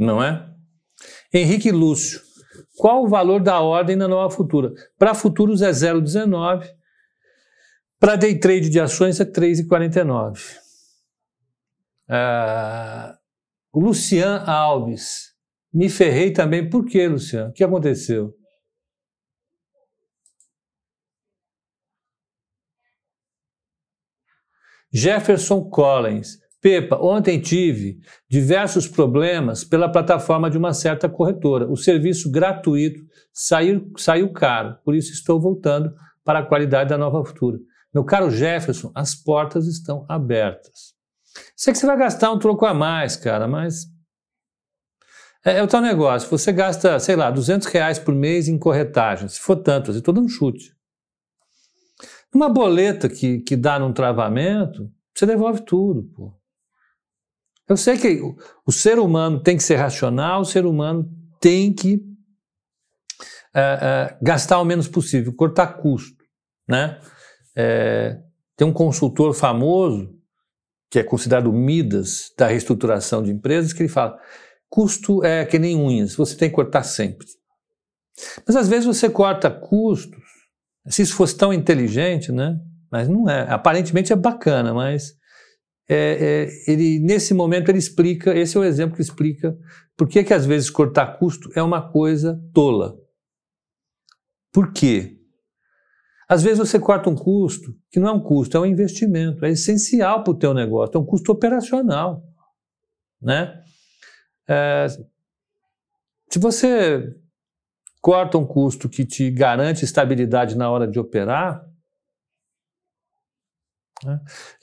Não 0.02 0.22
é? 0.22 0.52
Henrique 1.32 1.72
Lúcio, 1.72 2.20
qual 2.76 3.04
o 3.04 3.08
valor 3.08 3.40
da 3.40 3.60
ordem 3.60 3.96
na 3.96 4.08
nova 4.08 4.34
futura? 4.34 4.74
Para 4.98 5.14
futuros 5.14 5.62
é 5.62 5.70
0,19, 5.70 6.68
para 8.00 8.16
day 8.16 8.40
trade 8.40 8.68
de 8.68 8.80
ações 8.80 9.20
é 9.20 9.26
3,49. 9.26 10.58
Uh, 12.10 13.16
o 13.72 13.80
Lucian 13.80 14.44
Alves, 14.44 15.36
me 15.72 15.88
ferrei 15.88 16.34
também. 16.34 16.68
Por 16.68 16.84
quê, 16.84 17.08
Luciano? 17.08 17.52
O 17.52 17.54
que 17.54 17.64
aconteceu? 17.64 18.34
Jefferson 24.92 25.70
Collins. 25.70 26.41
Pepa, 26.62 26.96
ontem 27.02 27.42
tive 27.42 28.00
diversos 28.30 28.88
problemas 28.88 29.64
pela 29.64 29.92
plataforma 29.92 30.48
de 30.48 30.60
uma 30.60 30.74
certa 30.74 31.10
corretora. 31.10 31.68
O 31.68 31.76
serviço 31.76 32.30
gratuito 32.30 33.02
saiu, 33.34 33.92
saiu 33.98 34.32
caro, 34.32 34.78
por 34.86 34.94
isso 34.94 35.12
estou 35.12 35.42
voltando 35.42 35.92
para 36.24 36.40
a 36.40 36.46
qualidade 36.46 36.92
da 36.92 37.00
nova 37.00 37.26
futura. 37.26 37.58
Meu 37.92 38.06
caro 38.06 38.30
Jefferson, 38.30 38.92
as 38.94 39.16
portas 39.16 39.66
estão 39.66 40.06
abertas. 40.08 40.94
Sei 41.56 41.74
que 41.74 41.80
você 41.80 41.88
vai 41.88 41.98
gastar 41.98 42.32
um 42.32 42.38
troco 42.38 42.64
a 42.66 42.76
mais, 42.76 43.16
cara, 43.16 43.48
mas 43.48 43.88
é, 45.44 45.58
é 45.58 45.64
o 45.64 45.68
tal 45.68 45.82
negócio. 45.82 46.30
Você 46.30 46.52
gasta, 46.52 47.00
sei 47.00 47.16
lá, 47.16 47.32
200 47.32 47.68
reais 47.68 47.98
por 47.98 48.14
mês 48.14 48.48
em 48.48 48.60
corretagem. 48.60 49.28
Se 49.28 49.40
for 49.40 49.56
tanto, 49.56 49.92
eu 49.92 49.98
estou 49.98 50.14
dando 50.14 50.26
um 50.26 50.30
chute. 50.30 50.76
Uma 52.34 52.48
boleta 52.48 53.10
que, 53.10 53.40
que 53.40 53.58
dá 53.58 53.80
num 53.80 53.92
travamento, 53.92 54.90
você 55.14 55.26
devolve 55.26 55.66
tudo, 55.66 56.04
pô. 56.16 56.41
Eu 57.72 57.78
sei 57.78 57.98
que 57.98 58.22
o, 58.68 58.72
ser 58.72 59.00
humano 59.00 59.42
tem 59.42 59.56
que 59.56 59.64
ser 59.64 59.78
racional, 59.78 60.42
o 60.42 60.46
ser 60.46 60.66
humano 60.66 61.10
tem 61.40 61.72
que 61.72 62.04
é, 63.56 63.62
é, 63.62 64.18
gastar 64.22 64.60
o 64.60 64.66
menos 64.66 64.90
possível, 64.90 65.34
cortar 65.34 65.78
custo, 65.78 66.22
né? 66.68 67.00
É, 67.56 68.20
tem 68.58 68.68
um 68.68 68.74
consultor 68.74 69.34
famoso, 69.34 70.14
que 70.90 71.00
é 71.00 71.04
considerado 71.04 71.48
o 71.48 71.54
Midas 71.54 72.34
da 72.38 72.48
reestruturação 72.48 73.24
de 73.24 73.32
empresas, 73.32 73.72
que 73.72 73.82
ele 73.82 73.88
fala: 73.88 74.20
Custo 74.70 75.24
é 75.24 75.46
que 75.46 75.58
nem 75.58 75.78
unhas, 75.78 76.14
você 76.14 76.36
tem 76.36 76.50
que 76.50 76.56
cortar 76.56 76.84
sempre. 76.84 77.26
Mas 78.46 78.58
às 78.58 78.68
vezes 78.68 78.86
você 78.86 79.10
corta 79.10 79.50
custos, 79.50 80.22
se 80.88 81.04
isso 81.04 81.16
fosse 81.16 81.38
tão 81.38 81.54
inteligente, 81.54 82.34
né? 82.34 82.60
Mas 82.92 83.08
não 83.08 83.30
é. 83.30 83.50
Aparentemente 83.50 84.12
é 84.12 84.16
bacana, 84.18 84.74
mas 84.74 85.21
é, 85.94 85.96
é, 85.98 86.72
ele 86.72 87.00
nesse 87.00 87.34
momento 87.34 87.68
ele 87.68 87.78
explica, 87.78 88.34
esse 88.34 88.56
é 88.56 88.60
o 88.62 88.64
exemplo 88.64 88.96
que 88.96 89.02
explica 89.02 89.58
por 89.98 90.08
que, 90.08 90.24
que 90.24 90.34
às 90.34 90.46
vezes 90.46 90.70
cortar 90.70 91.18
custo 91.18 91.52
é 91.54 91.62
uma 91.62 91.92
coisa 91.92 92.42
tola. 92.54 92.98
Por 94.54 94.72
quê? 94.72 95.18
Às 96.30 96.44
vezes 96.44 96.60
você 96.60 96.80
corta 96.80 97.10
um 97.10 97.16
custo 97.16 97.76
que 97.90 98.00
não 98.00 98.08
é 98.08 98.12
um 98.14 98.22
custo, 98.22 98.56
é 98.56 98.60
um 98.62 98.66
investimento, 98.66 99.44
é 99.44 99.50
essencial 99.50 100.24
para 100.24 100.32
o 100.32 100.38
teu 100.38 100.54
negócio, 100.54 100.96
é 100.96 101.00
um 101.02 101.06
custo 101.06 101.30
operacional, 101.30 102.24
né? 103.22 103.62
É, 104.48 104.88
se 106.30 106.40
você 106.40 107.14
corta 108.00 108.38
um 108.38 108.46
custo 108.46 108.88
que 108.88 109.06
te 109.06 109.30
garante 109.30 109.84
estabilidade 109.84 110.56
na 110.56 110.72
hora 110.72 110.88
de 110.88 110.98
operar? 110.98 111.70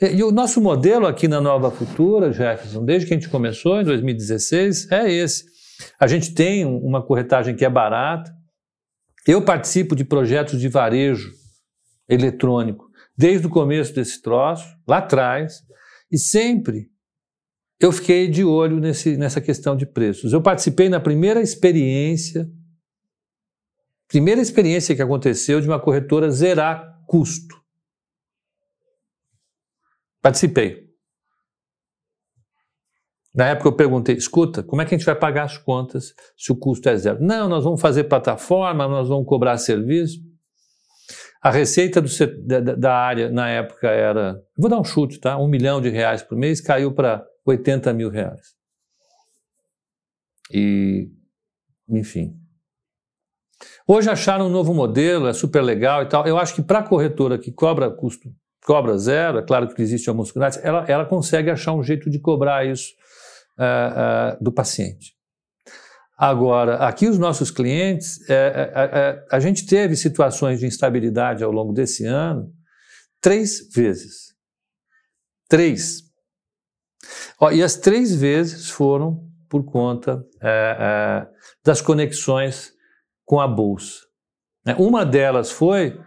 E, 0.01 0.17
e, 0.17 0.25
o 0.25 0.31
nosso 0.31 0.61
modelo 0.61 1.07
aqui 1.07 1.29
na 1.29 1.41
Nova 1.41 1.71
Futura, 1.71 2.33
Jefferson, 2.33 2.85
desde 2.85 3.07
que 3.07 3.15
a 3.15 3.17
gente 3.17 3.29
começou 3.29 3.81
em 3.81 3.85
2016, 3.85 4.91
é 4.91 5.11
esse. 5.11 5.45
A 5.99 6.07
gente 6.07 6.35
tem 6.35 6.65
uma 6.65 7.03
corretagem 7.05 7.55
que 7.55 7.65
é 7.65 7.71
barata. 7.71 8.33
Eu 9.27 9.43
participo 9.43 9.95
de 9.95 10.05
projetos 10.05 10.61
de 10.61 10.69
varejo 10.69 11.31
eletrônico 12.09 12.89
desde 13.17 13.49
o 13.49 13.51
começo 13.51 13.93
desse 13.93 14.23
troço, 14.23 14.65
lá 14.87 14.99
atrás, 14.99 15.65
e 16.11 16.17
sempre 16.17 16.89
eu 17.81 17.91
fiquei 17.91 18.29
de 18.29 18.45
olho 18.45 18.79
nesse, 18.79 19.17
nessa 19.17 19.41
questão 19.41 19.77
de 19.77 19.85
preços. 19.87 20.33
Eu 20.33 20.41
participei 20.41 20.89
na 20.89 21.01
primeira 21.01 21.41
experiência, 21.41 22.49
primeira 24.07 24.41
experiência 24.41 24.95
que 24.95 25.03
aconteceu 25.03 25.61
de 25.61 25.69
uma 25.69 25.81
corretora 25.81 26.31
zerar 26.31 27.03
custo. 27.07 27.58
Participei. 30.23 30.89
Na 33.35 33.47
época 33.47 33.69
eu 33.69 33.77
perguntei, 33.77 34.17
escuta, 34.17 34.63
como 34.63 34.83
é 34.83 34.85
que 34.85 34.95
a 34.95 34.99
gente 34.99 35.07
vai 35.07 35.15
pagar 35.15 35.45
as 35.45 35.57
contas 35.57 36.13
se 36.37 36.51
o 36.51 36.57
custo 36.57 36.89
é 36.89 36.97
zero? 36.97 37.23
Não, 37.23 37.49
nós 37.49 37.63
vamos 37.63 37.81
fazer 37.81 38.05
plataforma, 38.05 38.89
nós 38.89 39.09
vamos 39.09 39.27
cobrar 39.27 39.57
serviço. 39.59 40.19
A 41.41 41.51
receita 41.51 42.01
do, 42.01 42.09
da, 42.45 42.61
da, 42.61 42.95
área 42.95 43.31
na 43.31 43.49
época 43.49 43.89
era, 43.89 44.43
vou 44.57 44.69
dar 44.69 44.81
um 44.81 44.85
chute, 44.85 45.21
tá? 45.21 45.39
Um 45.39 45.47
milhão 45.47 45.81
de 45.81 45.89
reais 45.89 46.21
por 46.21 46.37
mês, 46.37 46.61
caiu 46.61 46.93
para 46.93 47.25
80 47.47 47.93
mil 47.93 48.11
reais. 48.11 48.57
E, 50.53 51.09
enfim. 51.89 52.35
Hoje 53.87 54.11
acharam 54.11 54.49
um 54.49 54.51
novo 54.51 54.75
modelo, 54.75 55.29
é 55.29 55.33
super 55.33 55.63
legal 55.63 56.03
e 56.03 56.09
tal. 56.09 56.27
Eu 56.27 56.39
acho 56.39 56.55
que 56.55 56.63
para 56.63 56.81
a 56.81 56.83
corretora 56.83 57.39
que 57.39 57.53
cobra 57.53 57.89
custo, 57.89 58.29
cobra 58.69 58.99
zero, 58.99 59.39
é 59.39 59.43
claro 59.43 59.67
que 59.75 59.81
existe 59.81 60.11
alguns 60.11 60.31
grátis, 60.31 60.63
ela, 60.63 60.85
ela 60.87 61.07
consegue 61.07 61.51
achar 61.51 61.73
um 61.73 61.83
jeito 61.83 62.11
de 62.11 62.19
cobrar 62.19 62.67
isso 62.67 62.93
uh, 63.59 64.37
uh, 64.37 64.45
do 64.45 64.53
paciente. 64.53 65.15
Agora, 66.19 66.77
aqui 66.87 67.07
os 67.09 67.19
nossos 67.19 67.51
clientes, 67.51 68.29
é, 68.29 68.35
é, 68.35 68.99
é, 68.99 69.27
a 69.33 69.41
gente 69.41 69.65
teve 69.65 69.97
situações 69.97 70.61
de 70.61 70.67
instabilidade 70.67 71.43
ao 71.43 71.51
longo 71.51 71.73
desse 71.73 72.05
ano 72.05 72.53
três 73.23 73.73
vezes. 73.75 74.35
Três. 75.49 76.03
Ó, 77.41 77.51
e 77.51 77.63
as 77.63 77.75
três 77.75 78.15
vezes 78.15 78.69
foram 78.69 79.27
por 79.49 79.65
conta 79.65 80.23
é, 80.43 80.77
é, 80.79 81.29
das 81.65 81.81
conexões 81.81 82.73
com 83.25 83.41
a 83.41 83.49
bolsa. 83.49 84.01
Né? 84.67 84.77
Uma 84.79 85.07
delas 85.07 85.51
foi 85.51 85.99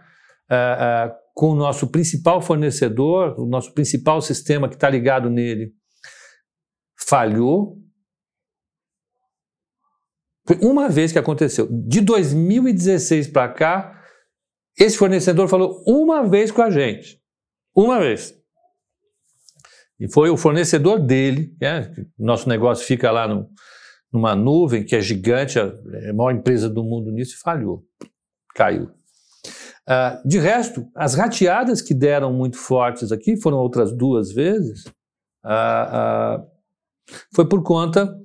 é, 0.48 0.54
é, 0.54 1.21
com 1.34 1.50
o 1.50 1.54
nosso 1.54 1.88
principal 1.88 2.42
fornecedor, 2.42 3.38
o 3.38 3.46
nosso 3.46 3.72
principal 3.72 4.20
sistema 4.20 4.68
que 4.68 4.74
está 4.74 4.88
ligado 4.88 5.30
nele, 5.30 5.72
falhou. 7.08 7.78
Foi 10.46 10.56
uma 10.60 10.88
vez 10.88 11.12
que 11.12 11.18
aconteceu. 11.18 11.68
De 11.70 12.00
2016 12.00 13.28
para 13.28 13.48
cá, 13.52 14.02
esse 14.78 14.96
fornecedor 14.96 15.48
falou 15.48 15.82
uma 15.86 16.28
vez 16.28 16.50
com 16.50 16.62
a 16.62 16.70
gente. 16.70 17.20
Uma 17.74 18.00
vez. 18.00 18.34
E 19.98 20.10
foi 20.12 20.30
o 20.30 20.36
fornecedor 20.36 20.98
dele, 20.98 21.56
né? 21.60 21.94
nosso 22.18 22.48
negócio 22.48 22.84
fica 22.84 23.10
lá 23.10 23.28
no, 23.28 23.48
numa 24.12 24.34
nuvem 24.34 24.84
que 24.84 24.96
é 24.96 25.00
gigante, 25.00 25.58
é 25.58 26.10
a 26.10 26.12
maior 26.12 26.32
empresa 26.32 26.68
do 26.68 26.82
mundo 26.82 27.12
nisso, 27.12 27.36
e 27.36 27.38
falhou. 27.38 27.84
Caiu. 28.54 28.90
Uh, 29.88 30.28
de 30.28 30.38
resto, 30.38 30.88
as 30.94 31.14
rateadas 31.14 31.82
que 31.82 31.92
deram 31.92 32.32
muito 32.32 32.56
fortes 32.56 33.10
aqui, 33.10 33.36
foram 33.36 33.58
outras 33.58 33.92
duas 33.92 34.32
vezes, 34.32 34.86
uh, 35.44 36.38
uh, 36.38 36.46
foi 37.34 37.48
por 37.48 37.62
conta 37.62 38.16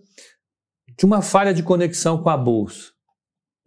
de 0.97 1.05
uma 1.05 1.21
falha 1.21 1.53
de 1.53 1.63
conexão 1.63 2.21
com 2.21 2.29
a 2.29 2.37
bolsa. 2.37 2.91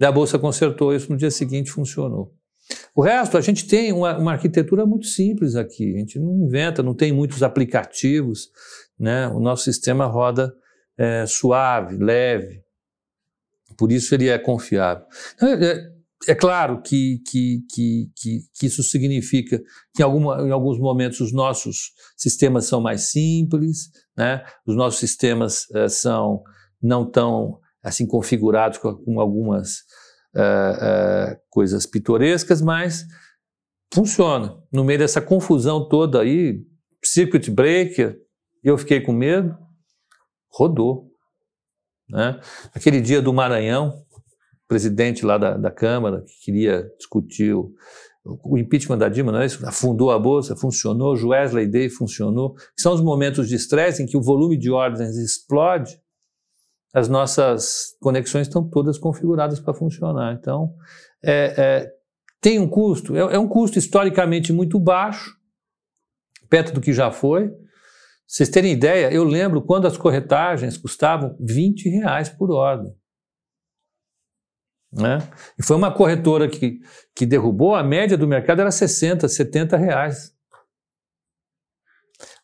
E 0.01 0.05
a 0.05 0.13
bolsa 0.13 0.39
consertou 0.39 0.95
isso 0.95 1.11
no 1.11 1.19
dia 1.19 1.31
seguinte, 1.31 1.71
funcionou. 1.71 2.33
O 2.95 3.03
resto, 3.03 3.37
a 3.37 3.41
gente 3.41 3.67
tem 3.67 3.93
uma, 3.93 4.17
uma, 4.17 4.33
arquitetura 4.33 4.87
muito 4.87 5.07
simples 5.07 5.57
aqui. 5.57 5.95
A 5.95 5.99
gente 5.99 6.19
não 6.19 6.47
inventa, 6.47 6.83
não 6.83 6.95
tem 6.95 7.13
muitos 7.13 7.43
aplicativos. 7.43 8.49
Né? 8.99 9.29
O 9.29 9.41
nosso 9.41 9.65
sistema 9.65 10.07
roda 10.07 10.55
é, 10.97 11.27
suave, 11.27 11.97
leve. 11.97 12.63
Por 13.77 13.93
isso 13.93 14.15
ele 14.15 14.29
é 14.29 14.39
confiável. 14.39 15.05
Então, 15.35 15.49
é, 15.49 15.93
é 16.29 16.35
claro 16.35 16.83
que, 16.83 17.23
que, 17.27 17.65
que, 17.73 18.11
que, 18.55 18.67
isso 18.67 18.83
significa 18.83 19.59
que 19.95 20.03
em, 20.03 20.05
alguma, 20.05 20.43
em 20.43 20.51
alguns 20.51 20.79
momentos 20.79 21.21
os 21.21 21.33
nossos 21.33 21.93
sistemas 22.17 22.67
são 22.67 22.81
mais 22.81 23.11
simples, 23.11 23.91
né? 24.17 24.45
os 24.67 24.77
nossos 24.77 25.01
sistemas 25.01 25.65
uh, 25.71 25.89
são 25.89 26.43
não 26.83 27.11
tão 27.11 27.59
assim 27.83 28.07
configurados 28.07 28.79
com, 28.79 28.95
com 28.97 29.19
algumas 29.19 29.79
uh, 30.37 31.33
uh, 31.33 31.41
coisas 31.49 31.87
pitorescas, 31.87 32.61
mas 32.61 33.07
funciona. 33.93 34.57
No 34.71 34.85
meio 34.85 34.99
dessa 34.99 35.23
confusão 35.23 35.89
toda 35.89 36.21
aí, 36.21 36.61
circuit 37.03 37.51
breaker, 37.51 38.19
eu 38.63 38.77
fiquei 38.77 39.01
com 39.01 39.13
medo, 39.13 39.57
rodou. 40.53 41.09
Né? 42.09 42.39
Aquele 42.75 43.01
dia 43.01 43.23
do 43.23 43.33
Maranhão, 43.33 44.05
presidente 44.71 45.27
lá 45.27 45.37
da, 45.37 45.57
da 45.57 45.71
Câmara, 45.71 46.23
que 46.23 46.45
queria 46.45 46.89
discutir 46.97 47.53
o, 47.53 47.75
o 48.25 48.57
impeachment 48.57 48.99
da 48.99 49.09
Dilma, 49.09 49.33
não 49.33 49.41
é 49.41 49.47
isso? 49.47 49.67
Afundou 49.67 50.13
a 50.13 50.19
Bolsa, 50.19 50.55
funcionou, 50.55 51.17
Wesley 51.17 51.67
Day 51.67 51.91
funcionou. 51.91 52.55
São 52.79 52.95
os 52.95 53.01
momentos 53.01 53.49
de 53.49 53.57
estresse 53.57 54.01
em 54.01 54.07
que 54.07 54.17
o 54.17 54.23
volume 54.23 54.57
de 54.57 54.71
ordens 54.71 55.17
explode, 55.17 56.01
as 56.95 57.09
nossas 57.09 57.97
conexões 58.01 58.47
estão 58.47 58.63
todas 58.63 58.97
configuradas 58.97 59.59
para 59.59 59.75
funcionar. 59.75 60.39
Então, 60.39 60.73
é, 61.21 61.55
é, 61.59 61.93
tem 62.41 62.61
um 62.61 62.69
custo, 62.69 63.17
é, 63.17 63.35
é, 63.35 63.39
um 63.41 63.49
custo 63.49 63.77
historicamente 63.77 64.53
muito 64.53 64.79
baixo, 64.79 65.35
perto 66.49 66.73
do 66.73 66.81
que 66.81 66.93
já 66.93 67.11
foi. 67.11 67.51
Vocês 68.25 68.49
terem 68.49 68.73
ideia, 68.73 69.13
eu 69.13 69.25
lembro 69.25 69.63
quando 69.63 69.89
as 69.89 69.97
corretagens 69.97 70.77
custavam 70.77 71.37
20 71.41 71.89
reais 71.89 72.29
por 72.29 72.53
ordem. 72.53 72.95
Né? 74.93 75.19
E 75.59 75.63
foi 75.63 75.77
uma 75.77 75.93
corretora 75.93 76.49
que, 76.49 76.81
que 77.15 77.25
derrubou, 77.25 77.75
a 77.75 77.83
média 77.83 78.19
do 78.19 78.27
mercado 78.27 78.61
era 78.61 78.71
60, 78.71 79.29
70 79.29 79.77
reais. 79.77 80.35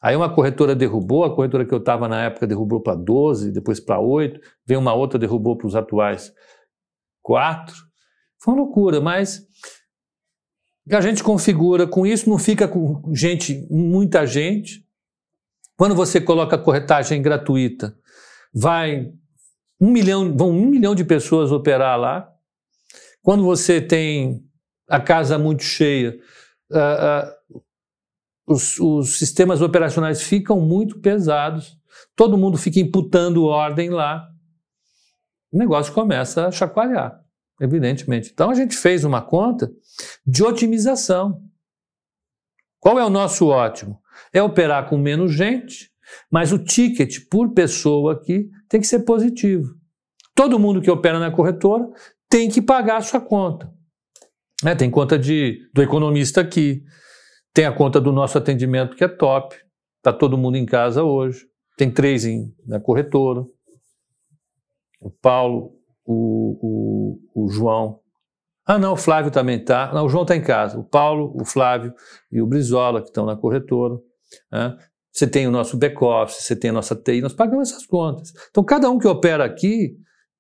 Aí 0.01 0.15
uma 0.15 0.33
corretora 0.33 0.75
derrubou, 0.75 1.25
a 1.25 1.35
corretora 1.35 1.65
que 1.65 1.75
eu 1.75 1.79
estava 1.79 2.09
na 2.09 2.25
época 2.25 2.47
derrubou 2.47 2.81
para 2.81 2.95
12, 2.95 3.51
depois 3.51 3.81
para 3.81 3.99
8, 3.99 4.41
veio 4.65 4.81
uma 4.81 4.95
outra 4.95 5.19
derrubou 5.19 5.57
para 5.57 5.67
os 5.67 5.75
atuais 5.75 6.33
4. 7.23 7.75
Foi 8.41 8.55
uma 8.55 8.63
loucura, 8.63 9.01
mas 9.01 9.45
a 10.91 11.01
gente 11.01 11.25
configura 11.25 11.87
com 11.87 12.07
isso, 12.07 12.31
não 12.31 12.39
fica 12.39 12.69
com 12.69 13.03
gente, 13.13 13.67
muita 13.69 14.25
gente. 14.25 14.87
Quando 15.77 15.95
você 15.95 16.21
coloca 16.21 16.57
corretagem 16.57 17.21
gratuita, 17.21 17.99
vai 18.55 19.13
um 19.81 19.91
milhão, 19.91 20.35
vão 20.37 20.51
um 20.51 20.67
milhão 20.67 20.95
de 20.95 21.05
pessoas 21.05 21.51
operar 21.51 21.99
lá. 21.99 22.33
Quando 23.27 23.43
você 23.43 23.81
tem 23.81 24.41
a 24.89 25.01
casa 25.01 25.37
muito 25.37 25.65
cheia, 25.65 26.17
uh, 26.71 27.57
uh, 27.57 27.61
os, 28.47 28.79
os, 28.79 29.19
sistemas 29.19 29.61
operacionais 29.61 30.23
ficam 30.23 30.61
muito 30.61 31.01
pesados, 31.01 31.77
todo 32.15 32.39
mundo 32.39 32.57
fica 32.57 32.79
imputando 32.79 33.47
ordem 33.47 33.91
lá, 33.91 34.29
o 35.51 35.59
negócio 35.59 35.93
começa 35.93 36.47
a 36.47 36.53
chacoalhar, 36.53 37.21
evidentemente. 37.61 38.31
Então 38.33 38.49
a 38.49 38.55
gente 38.55 38.77
fez 38.77 39.03
uma 39.03 39.21
conta 39.21 39.73
de 40.25 40.45
otimização. 40.45 41.43
Qual 42.79 42.97
é 42.97 43.05
o 43.05 43.11
nosso 43.11 43.49
ótimo? 43.49 44.01
É 44.33 44.41
operar 44.41 44.89
com 44.89 44.97
menos 44.97 45.33
gente, 45.33 45.91
mas 46.31 46.53
o 46.53 46.61
ticket 46.61 47.29
por 47.29 47.53
pessoa 47.55 48.13
aqui 48.13 48.49
tem 48.69 48.81
que 48.81 48.87
ser 48.87 49.01
positivo. 49.01 49.75
Todo 50.33 50.61
mundo 50.61 50.81
que 50.81 50.91
opera 50.91 51.19
na 51.19 51.33
corretora 51.33 51.91
tem 52.29 52.49
que 52.49 52.61
pagar 52.61 52.99
a 52.99 53.03
sua 53.03 53.21
conta. 53.21 53.73
É, 54.65 54.75
tem 54.75 54.91
conta 54.91 55.19
de, 55.19 55.69
do 55.75 55.83
economista 55.83 56.41
aqui, 56.41 56.83
tem 57.53 57.67
a 57.67 57.73
conta 57.73 58.01
do 58.01 58.11
nosso 58.11 58.39
atendimento 58.39 58.97
que 58.97 59.05
é 59.05 59.09
top, 59.09 59.55
está 59.99 60.13
todo 60.13 60.39
mundo 60.39 60.57
em 60.57 60.65
casa 60.65 61.03
hoje, 61.03 61.47
tem 61.77 61.91
três 61.91 62.25
em, 62.25 62.55
na 62.67 62.81
corretora, 62.81 63.45
o 65.01 65.11
Paulo, 65.11 65.73
o, 66.05 67.19
o, 67.35 67.45
o 67.45 67.49
João. 67.51 68.01
Ah, 68.65 68.79
não, 68.79 68.95
o 68.95 68.97
Flávio 68.97 69.31
também 69.31 69.59
está. 69.61 69.93
Não, 69.93 70.07
o 70.07 70.09
João 70.09 70.23
está 70.23 70.35
em 70.35 70.43
casa. 70.43 70.79
O 70.79 70.83
Paulo, 70.83 71.33
o 71.41 71.45
Flávio 71.45 71.95
e 72.33 72.41
o 72.41 72.47
Brizola, 72.47 73.01
que 73.01 73.09
estão 73.09 73.25
na 73.25 73.37
corretora. 73.37 73.95
Né? 74.51 74.77
Você 75.13 75.27
tem 75.27 75.47
o 75.47 75.51
nosso 75.51 75.77
back-office, 75.77 76.43
você 76.43 76.57
tem 76.57 76.71
a 76.71 76.73
nossa 76.73 76.97
TI, 76.97 77.21
nós 77.21 77.33
pagamos 77.33 77.71
essas 77.71 77.87
contas. 77.87 78.33
Então, 78.51 78.65
cada 78.65 78.91
um 78.91 78.99
que 78.99 79.07
opera 79.07 79.45
aqui 79.45 79.97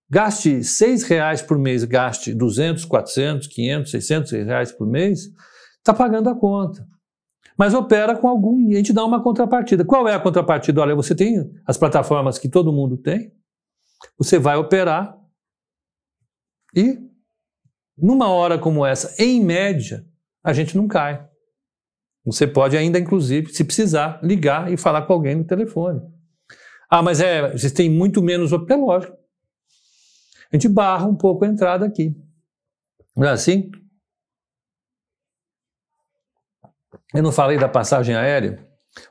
gaste 0.08 0.62
seis 0.62 1.02
reais 1.02 1.42
por 1.42 1.58
mês, 1.58 1.84
gaste 1.84 2.34
200, 2.34 2.84
400, 2.84 3.46
500, 3.48 3.90
600 3.90 4.32
reais 4.32 4.72
por 4.72 4.86
mês, 4.86 5.28
está 5.78 5.92
pagando 5.92 6.28
a 6.28 6.34
conta. 6.34 6.86
Mas 7.58 7.74
opera 7.74 8.16
com 8.16 8.28
algum, 8.28 8.68
a 8.70 8.74
gente 8.74 8.92
dá 8.92 9.04
uma 9.04 9.22
contrapartida. 9.22 9.84
Qual 9.84 10.06
é 10.06 10.14
a 10.14 10.20
contrapartida? 10.20 10.80
Olha, 10.80 10.94
você 10.94 11.14
tem 11.14 11.50
as 11.66 11.78
plataformas 11.78 12.38
que 12.38 12.48
todo 12.48 12.72
mundo 12.72 12.96
tem, 12.96 13.32
você 14.18 14.38
vai 14.38 14.56
operar 14.56 15.16
e 16.74 16.98
numa 17.96 18.28
hora 18.28 18.58
como 18.58 18.84
essa, 18.84 19.14
em 19.22 19.42
média, 19.42 20.04
a 20.44 20.52
gente 20.52 20.76
não 20.76 20.86
cai. 20.86 21.26
Você 22.24 22.46
pode 22.46 22.76
ainda, 22.76 22.98
inclusive, 22.98 23.54
se 23.54 23.64
precisar, 23.64 24.20
ligar 24.22 24.70
e 24.70 24.76
falar 24.76 25.02
com 25.02 25.12
alguém 25.12 25.36
no 25.36 25.44
telefone. 25.44 26.00
Ah, 26.90 27.02
mas 27.02 27.20
é, 27.20 27.52
vocês 27.52 27.72
têm 27.72 27.88
muito 27.88 28.22
menos, 28.22 28.50
é 28.52 28.76
lógico. 28.76 29.16
A 30.52 30.56
gente 30.56 30.68
barra 30.68 31.06
um 31.06 31.16
pouco 31.16 31.44
a 31.44 31.48
entrada 31.48 31.84
aqui. 31.84 32.14
Não 33.16 33.26
é 33.26 33.30
assim? 33.30 33.70
Eu 37.14 37.22
não 37.22 37.32
falei 37.32 37.58
da 37.58 37.68
passagem 37.68 38.14
aérea? 38.14 38.64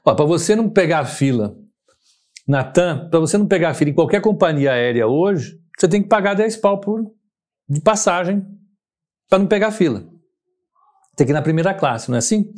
Para 0.03 0.25
você 0.25 0.55
não 0.55 0.69
pegar 0.69 1.05
fila 1.05 1.55
na 2.47 2.63
TAM, 2.63 3.09
para 3.09 3.19
você 3.19 3.37
não 3.37 3.47
pegar 3.47 3.73
fila 3.73 3.89
em 3.89 3.95
qualquer 3.95 4.21
companhia 4.21 4.71
aérea 4.71 5.07
hoje, 5.07 5.59
você 5.77 5.87
tem 5.87 6.01
que 6.01 6.07
pagar 6.07 6.35
10 6.35 6.57
pau 6.57 6.79
por, 6.79 7.01
de 7.67 7.81
passagem 7.81 8.45
para 9.29 9.39
não 9.39 9.47
pegar 9.47 9.71
fila. 9.71 10.07
Tem 11.15 11.25
que 11.25 11.31
ir 11.31 11.33
na 11.33 11.41
primeira 11.41 11.73
classe, 11.73 12.09
não 12.09 12.15
é 12.15 12.19
assim? 12.19 12.51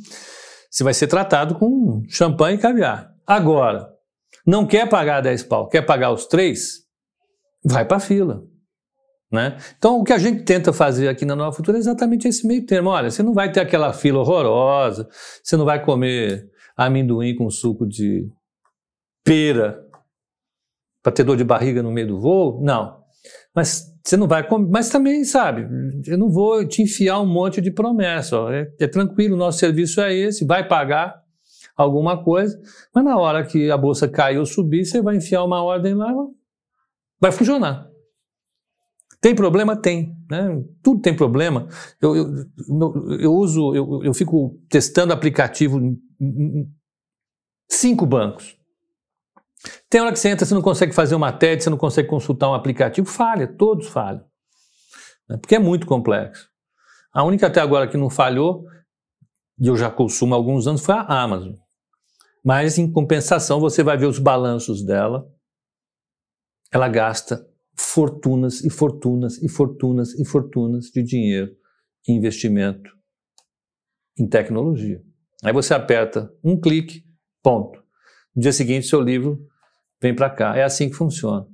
Você 0.69 0.83
vai 0.83 0.93
ser 0.93 1.07
tratado 1.07 1.55
com 1.55 2.03
champanhe 2.09 2.57
e 2.57 2.61
caviar. 2.61 3.13
Agora, 3.25 3.89
não 4.45 4.65
quer 4.65 4.89
pagar 4.89 5.21
10 5.21 5.43
pau, 5.43 5.67
quer 5.69 5.83
pagar 5.83 6.11
os 6.11 6.25
três? 6.25 6.85
Vai 7.63 7.85
para 7.85 7.97
a 7.97 8.01
fila. 8.01 8.43
Né? 9.31 9.57
Então, 9.77 9.99
o 9.99 10.03
que 10.03 10.13
a 10.13 10.17
gente 10.17 10.43
tenta 10.43 10.71
fazer 10.71 11.09
aqui 11.09 11.25
na 11.25 11.35
Nova 11.35 11.55
Futura 11.55 11.77
é 11.77 11.79
exatamente 11.79 12.27
esse 12.27 12.47
meio 12.47 12.65
termo. 12.65 12.89
Olha, 12.89 13.11
você 13.11 13.21
não 13.21 13.33
vai 13.33 13.51
ter 13.51 13.59
aquela 13.59 13.91
fila 13.91 14.19
horrorosa, 14.19 15.07
você 15.43 15.57
não 15.57 15.65
vai 15.65 15.83
comer 15.83 16.49
amendoim 16.77 17.35
com 17.35 17.49
suco 17.49 17.85
de 17.85 18.29
pera 19.23 19.83
para 21.03 21.11
ter 21.11 21.23
dor 21.23 21.35
de 21.35 21.43
barriga 21.43 21.83
no 21.83 21.91
meio 21.91 22.07
do 22.07 22.19
voo. 22.19 22.61
Não. 22.61 23.03
Mas 23.53 23.93
você 24.03 24.15
não 24.15 24.27
vai 24.27 24.47
comer. 24.47 24.69
Mas 24.69 24.89
também, 24.89 25.25
sabe, 25.25 25.67
eu 26.05 26.17
não 26.17 26.29
vou 26.29 26.65
te 26.65 26.81
enfiar 26.81 27.19
um 27.19 27.25
monte 27.25 27.59
de 27.59 27.71
promessa. 27.71 28.37
É, 28.51 28.85
é 28.85 28.87
tranquilo, 28.87 29.35
o 29.35 29.37
nosso 29.37 29.59
serviço 29.59 29.99
é 29.99 30.13
esse, 30.13 30.45
vai 30.45 30.65
pagar 30.65 31.21
alguma 31.75 32.23
coisa, 32.23 32.59
mas 32.93 33.03
na 33.03 33.17
hora 33.17 33.45
que 33.45 33.69
a 33.69 33.77
bolsa 33.77 34.07
cair 34.07 34.39
ou 34.39 34.45
subir, 34.45 34.83
você 34.83 34.99
vai 34.99 35.17
enfiar 35.17 35.43
uma 35.43 35.61
ordem 35.61 35.93
lá, 35.93 36.11
vai 37.19 37.31
funcionar. 37.31 37.87
Tem 39.27 39.35
problema? 39.35 39.75
Tem. 39.75 40.15
Né? 40.31 40.63
Tudo 40.81 41.01
tem 41.01 41.13
problema. 41.13 41.67
Eu, 41.99 42.15
eu, 42.15 43.19
eu, 43.19 43.33
uso, 43.33 43.75
eu, 43.75 44.01
eu 44.01 44.13
fico 44.13 44.57
testando 44.69 45.11
aplicativo 45.11 45.81
em, 45.81 46.01
em 46.17 46.73
cinco 47.69 48.05
bancos. 48.05 48.57
Tem 49.89 49.99
hora 49.99 50.13
que 50.13 50.19
você 50.19 50.29
entra, 50.29 50.45
você 50.45 50.53
não 50.53 50.61
consegue 50.61 50.93
fazer 50.93 51.13
uma 51.13 51.33
TED, 51.33 51.61
você 51.61 51.69
não 51.69 51.77
consegue 51.77 52.07
consultar 52.07 52.49
um 52.49 52.53
aplicativo, 52.53 53.05
falha, 53.05 53.45
todos 53.45 53.89
falham. 53.89 54.23
Né? 55.27 55.35
Porque 55.35 55.55
é 55.55 55.59
muito 55.59 55.85
complexo. 55.85 56.47
A 57.11 57.21
única 57.25 57.47
até 57.47 57.59
agora 57.59 57.85
que 57.85 57.97
não 57.97 58.09
falhou, 58.09 58.63
e 59.59 59.67
eu 59.67 59.75
já 59.75 59.91
consumo 59.91 60.35
há 60.35 60.37
alguns 60.37 60.67
anos, 60.67 60.85
foi 60.85 60.95
a 60.95 61.21
Amazon. 61.21 61.51
Mas, 62.45 62.77
em 62.77 62.89
compensação, 62.89 63.59
você 63.59 63.83
vai 63.83 63.97
ver 63.97 64.05
os 64.05 64.19
balanços 64.19 64.85
dela. 64.85 65.29
Ela 66.71 66.87
gasta 66.87 67.45
fortunas 67.79 68.63
e 68.63 68.69
fortunas 68.69 69.41
e 69.41 69.47
fortunas 69.47 70.13
e 70.13 70.25
fortunas 70.25 70.85
de 70.85 71.03
dinheiro 71.03 71.51
em 72.07 72.15
investimento 72.15 72.97
em 74.17 74.27
tecnologia. 74.27 75.01
Aí 75.43 75.53
você 75.53 75.73
aperta 75.73 76.31
um 76.43 76.59
clique, 76.59 77.03
ponto. 77.43 77.79
No 78.35 78.41
dia 78.41 78.51
seguinte, 78.51 78.87
seu 78.87 78.99
livro 78.99 79.39
vem 80.01 80.15
para 80.15 80.29
cá. 80.29 80.55
É 80.57 80.63
assim 80.63 80.89
que 80.89 80.95
funciona. 80.95 81.45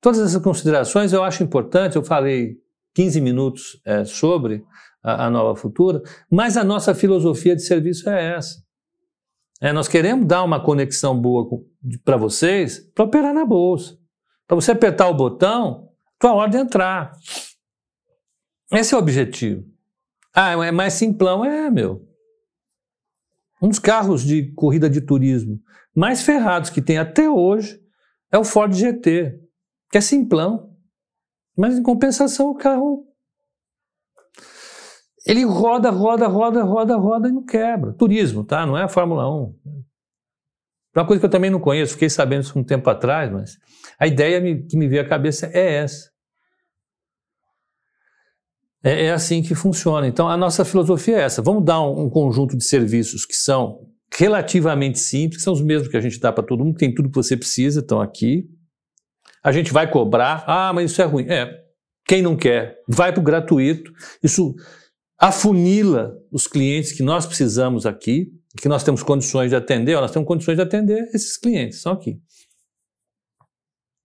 Todas 0.00 0.20
essas 0.20 0.42
considerações 0.42 1.12
eu 1.12 1.22
acho 1.22 1.42
importante, 1.42 1.96
eu 1.96 2.02
falei 2.02 2.56
15 2.94 3.20
minutos 3.20 3.80
é, 3.84 4.04
sobre 4.04 4.64
a, 5.02 5.26
a, 5.26 5.30
nova 5.30 5.54
futura, 5.56 6.02
mas 6.30 6.56
a 6.56 6.64
nossa 6.64 6.94
filosofia 6.94 7.54
de 7.54 7.62
serviço 7.62 8.08
é 8.08 8.36
essa. 8.36 8.62
É, 9.60 9.72
nós 9.72 9.88
queremos 9.88 10.26
dar 10.26 10.42
uma 10.42 10.62
conexão 10.62 11.18
boa 11.18 11.46
para 12.04 12.16
vocês 12.16 12.78
para 12.94 13.04
operar 13.04 13.34
na 13.34 13.44
bolsa. 13.44 13.98
Para 14.50 14.56
você 14.56 14.72
apertar 14.72 15.06
o 15.06 15.14
botão, 15.14 15.92
tua 16.18 16.32
ordem 16.32 16.62
entrar. 16.62 17.12
Esse 18.72 18.92
é 18.92 18.96
o 18.96 19.00
objetivo. 19.00 19.64
Ah, 20.34 20.50
é 20.66 20.72
mais 20.72 20.94
simplão? 20.94 21.44
É, 21.44 21.70
meu. 21.70 22.04
Um 23.62 23.68
dos 23.68 23.78
carros 23.78 24.24
de 24.24 24.50
corrida 24.54 24.90
de 24.90 25.00
turismo 25.00 25.62
mais 25.94 26.22
ferrados 26.22 26.68
que 26.68 26.82
tem 26.82 26.98
até 26.98 27.30
hoje 27.30 27.80
é 28.32 28.38
o 28.38 28.42
Ford 28.42 28.72
GT, 28.72 29.40
que 29.88 29.98
é 29.98 30.00
simplão. 30.00 30.76
Mas 31.56 31.78
em 31.78 31.82
compensação 31.84 32.50
o 32.50 32.56
carro 32.56 33.06
ele 35.24 35.44
roda, 35.44 35.90
roda, 35.90 36.26
roda, 36.26 36.64
roda, 36.64 36.96
roda 36.96 37.28
e 37.28 37.32
não 37.32 37.44
quebra. 37.44 37.92
Turismo, 37.92 38.42
tá? 38.42 38.66
Não 38.66 38.76
é 38.76 38.82
a 38.82 38.88
Fórmula 38.88 39.32
1. 39.32 39.54
Uma 40.94 41.06
coisa 41.06 41.20
que 41.20 41.26
eu 41.26 41.30
também 41.30 41.50
não 41.50 41.60
conheço, 41.60 41.92
fiquei 41.92 42.10
sabendo 42.10 42.42
isso 42.42 42.58
um 42.58 42.64
tempo 42.64 42.88
atrás, 42.90 43.30
mas 43.30 43.56
a 43.98 44.06
ideia 44.06 44.40
que 44.68 44.76
me 44.76 44.88
veio 44.88 45.02
à 45.02 45.04
cabeça 45.04 45.46
é 45.52 45.74
essa. 45.74 46.10
É, 48.82 49.06
é 49.06 49.12
assim 49.12 49.42
que 49.42 49.54
funciona. 49.54 50.06
Então, 50.06 50.28
a 50.28 50.36
nossa 50.36 50.64
filosofia 50.64 51.18
é 51.18 51.22
essa. 51.22 51.42
Vamos 51.42 51.64
dar 51.64 51.80
um, 51.82 52.06
um 52.06 52.10
conjunto 52.10 52.56
de 52.56 52.64
serviços 52.64 53.24
que 53.24 53.34
são 53.34 53.86
relativamente 54.12 54.98
simples, 54.98 55.38
que 55.38 55.44
são 55.44 55.52
os 55.52 55.62
mesmos 55.62 55.88
que 55.88 55.96
a 55.96 56.00
gente 56.00 56.18
dá 56.18 56.32
para 56.32 56.44
todo 56.44 56.64
mundo, 56.64 56.76
tem 56.76 56.92
tudo 56.92 57.08
que 57.08 57.14
você 57.14 57.36
precisa, 57.36 57.80
estão 57.80 58.00
aqui. 58.00 58.48
A 59.44 59.52
gente 59.52 59.72
vai 59.72 59.88
cobrar, 59.88 60.44
ah, 60.46 60.72
mas 60.72 60.90
isso 60.90 61.00
é 61.00 61.04
ruim. 61.04 61.26
É, 61.28 61.60
quem 62.06 62.20
não 62.20 62.36
quer, 62.36 62.76
vai 62.88 63.12
para 63.12 63.20
o 63.20 63.24
gratuito. 63.24 63.92
Isso 64.22 64.54
afunila 65.18 66.14
os 66.32 66.46
clientes 66.46 66.92
que 66.92 67.02
nós 67.02 67.24
precisamos 67.26 67.86
aqui, 67.86 68.32
que 68.56 68.68
nós 68.68 68.82
temos 68.82 69.02
condições 69.02 69.50
de 69.50 69.56
atender, 69.56 69.94
nós 70.00 70.10
temos 70.10 70.26
condições 70.26 70.56
de 70.56 70.62
atender 70.62 71.08
esses 71.14 71.36
clientes, 71.36 71.80
são 71.80 71.92
aqui. 71.92 72.20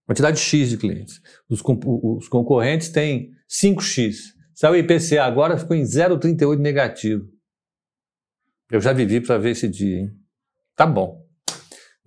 Quantidade 0.06 0.38
X 0.38 0.70
de 0.70 0.76
clientes. 0.76 1.20
Os, 1.48 1.60
os 1.60 2.28
concorrentes 2.28 2.90
têm 2.90 3.32
5X. 3.50 4.14
Saiu 4.54 4.74
o 4.74 4.76
IPCA 4.76 5.24
agora, 5.24 5.58
ficou 5.58 5.76
em 5.76 5.82
0,38 5.82 6.58
negativo. 6.58 7.26
Eu 8.70 8.80
já 8.80 8.92
vivi 8.92 9.20
para 9.20 9.36
ver 9.36 9.50
esse 9.50 9.68
dia, 9.68 9.98
hein? 9.98 10.10
Tá 10.76 10.86
bom. 10.86 11.24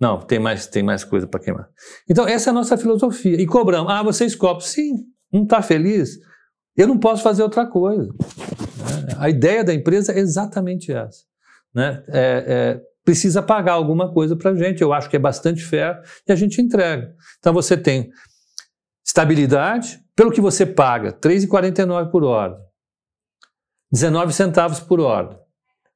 Não, 0.00 0.18
tem 0.18 0.38
mais, 0.38 0.66
tem 0.66 0.82
mais 0.82 1.04
coisa 1.04 1.26
para 1.26 1.40
queimar. 1.40 1.68
Então, 2.08 2.26
essa 2.26 2.48
é 2.48 2.52
a 2.52 2.54
nossa 2.54 2.76
filosofia. 2.78 3.40
E 3.40 3.46
cobramos. 3.46 3.92
Ah, 3.92 4.02
vocês 4.02 4.34
cobram. 4.34 4.60
Sim, 4.60 5.06
não 5.30 5.42
está 5.42 5.60
feliz? 5.60 6.18
Eu 6.74 6.88
não 6.88 6.98
posso 6.98 7.22
fazer 7.22 7.42
outra 7.42 7.66
coisa. 7.66 8.10
A 9.18 9.28
ideia 9.28 9.62
da 9.62 9.74
empresa 9.74 10.12
é 10.12 10.18
exatamente 10.18 10.90
essa. 10.90 11.29
Né? 11.74 12.02
É, 12.08 12.44
é, 12.46 12.80
precisa 13.04 13.42
pagar 13.42 13.72
alguma 13.72 14.12
coisa 14.12 14.36
para 14.36 14.50
a 14.50 14.56
gente. 14.56 14.82
Eu 14.82 14.92
acho 14.92 15.08
que 15.08 15.16
é 15.16 15.18
bastante 15.20 15.62
fair 15.62 16.00
e 16.26 16.32
a 16.32 16.36
gente 16.36 16.60
entrega. 16.60 17.14
Então, 17.38 17.52
você 17.52 17.76
tem 17.76 18.10
estabilidade 19.04 20.00
pelo 20.14 20.30
que 20.30 20.40
você 20.40 20.66
paga, 20.66 21.10
R$ 21.10 21.16
3,49 21.16 22.10
por 22.10 22.24
hora, 22.24 22.58
19 23.90 24.32
centavos 24.32 24.78
por 24.80 25.00
hora. 25.00 25.40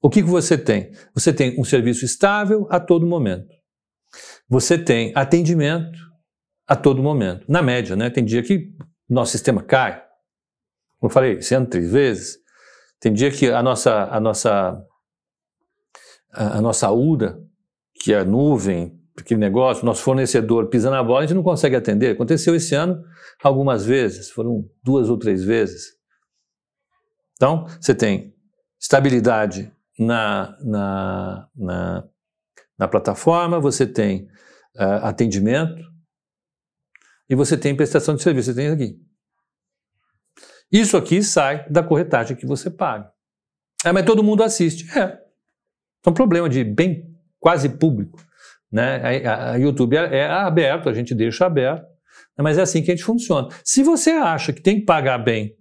O 0.02 0.10
que, 0.10 0.22
que 0.22 0.28
você 0.28 0.58
tem? 0.58 0.92
Você 1.14 1.32
tem 1.32 1.58
um 1.58 1.64
serviço 1.64 2.04
estável 2.04 2.66
a 2.70 2.78
todo 2.78 3.06
momento. 3.06 3.54
Você 4.48 4.76
tem 4.76 5.12
atendimento 5.14 5.98
a 6.66 6.76
todo 6.76 7.02
momento. 7.02 7.44
Na 7.48 7.62
média, 7.62 7.96
né? 7.96 8.10
Tem 8.10 8.24
dia 8.24 8.42
que 8.42 8.70
nosso 9.08 9.32
sistema 9.32 9.62
cai. 9.62 10.02
Como 10.98 11.10
eu 11.10 11.10
falei, 11.10 11.40
sendo 11.40 11.68
três 11.68 11.90
vezes. 11.90 12.38
Tem 13.00 13.12
dia 13.12 13.30
que 13.30 13.50
a 13.50 13.62
nossa, 13.62 14.04
a 14.04 14.20
nossa, 14.20 14.78
a, 16.34 16.60
nossa 16.60 16.90
URA, 16.90 17.38
que 17.94 18.12
é 18.12 18.18
a 18.18 18.24
nuvem, 18.24 18.98
aquele 19.16 19.40
negócio, 19.40 19.84
nosso 19.84 20.02
fornecedor 20.02 20.68
pisa 20.68 20.90
na 20.90 21.02
bola, 21.02 21.20
a 21.20 21.22
gente 21.26 21.34
não 21.34 21.42
consegue 21.42 21.76
atender. 21.76 22.12
Aconteceu 22.12 22.54
esse 22.54 22.74
ano 22.74 23.02
algumas 23.42 23.84
vezes, 23.84 24.30
foram 24.30 24.68
duas 24.82 25.08
ou 25.08 25.18
três 25.18 25.44
vezes. 25.44 25.92
Então, 27.36 27.66
você 27.80 27.94
tem 27.94 28.34
estabilidade 28.80 29.72
na, 29.98 30.56
na, 30.60 31.48
na, 31.56 32.04
na 32.78 32.88
plataforma, 32.88 33.60
você 33.60 33.86
tem 33.86 34.28
uh, 34.76 35.04
atendimento 35.04 35.82
e 37.28 37.34
você 37.34 37.56
tem 37.56 37.74
prestação 37.74 38.14
de 38.14 38.22
serviço. 38.22 38.52
Você 38.52 38.54
tem 38.54 38.68
aqui. 38.68 38.98
Isso 40.70 40.96
aqui 40.96 41.22
sai 41.22 41.68
da 41.68 41.82
corretagem 41.82 42.36
que 42.36 42.46
você 42.46 42.70
paga. 42.70 43.10
É, 43.84 43.92
mas 43.92 44.04
todo 44.04 44.24
mundo 44.24 44.42
assiste. 44.42 44.86
É. 44.98 45.23
É 46.04 46.10
um 46.10 46.14
problema 46.14 46.48
de 46.48 46.62
bem 46.62 47.14
quase 47.40 47.68
público. 47.68 48.22
Né? 48.70 49.24
A, 49.26 49.52
a 49.52 49.56
YouTube 49.56 49.96
é, 49.96 50.18
é 50.18 50.26
aberto, 50.26 50.88
a 50.88 50.92
gente 50.92 51.14
deixa 51.14 51.46
aberto, 51.46 51.86
mas 52.36 52.58
é 52.58 52.62
assim 52.62 52.82
que 52.82 52.90
a 52.90 52.94
gente 52.96 53.04
funciona. 53.04 53.48
Se 53.64 53.82
você 53.82 54.10
acha 54.10 54.52
que 54.52 54.60
tem 54.60 54.80
que 54.80 54.86
pagar 54.86 55.18
bem 55.18 55.56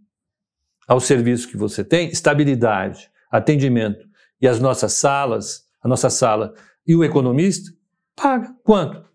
ao 0.87 0.99
serviço 0.99 1.47
que 1.47 1.55
você 1.55 1.83
tem, 1.83 2.09
estabilidade, 2.09 3.09
atendimento 3.31 4.05
e 4.41 4.47
as 4.47 4.59
nossas 4.59 4.93
salas, 4.93 5.63
a 5.81 5.87
nossa 5.87 6.09
sala 6.09 6.53
e 6.85 6.95
o 6.95 7.03
economista, 7.03 7.71
paga 8.15 8.53
quanto? 8.63 9.07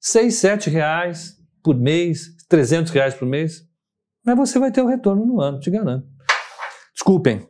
Seis, 0.00 0.36
sete 0.36 0.70
reais 0.70 1.36
por 1.62 1.76
mês, 1.76 2.36
trezentos 2.48 2.92
reais 2.92 3.14
por 3.14 3.26
mês, 3.26 3.68
mas 4.24 4.36
você 4.36 4.58
vai 4.58 4.72
ter 4.72 4.82
o 4.82 4.86
retorno 4.86 5.24
no 5.26 5.40
ano, 5.40 5.60
te 5.60 5.70
garanto. 5.70 6.06
Desculpem, 6.94 7.48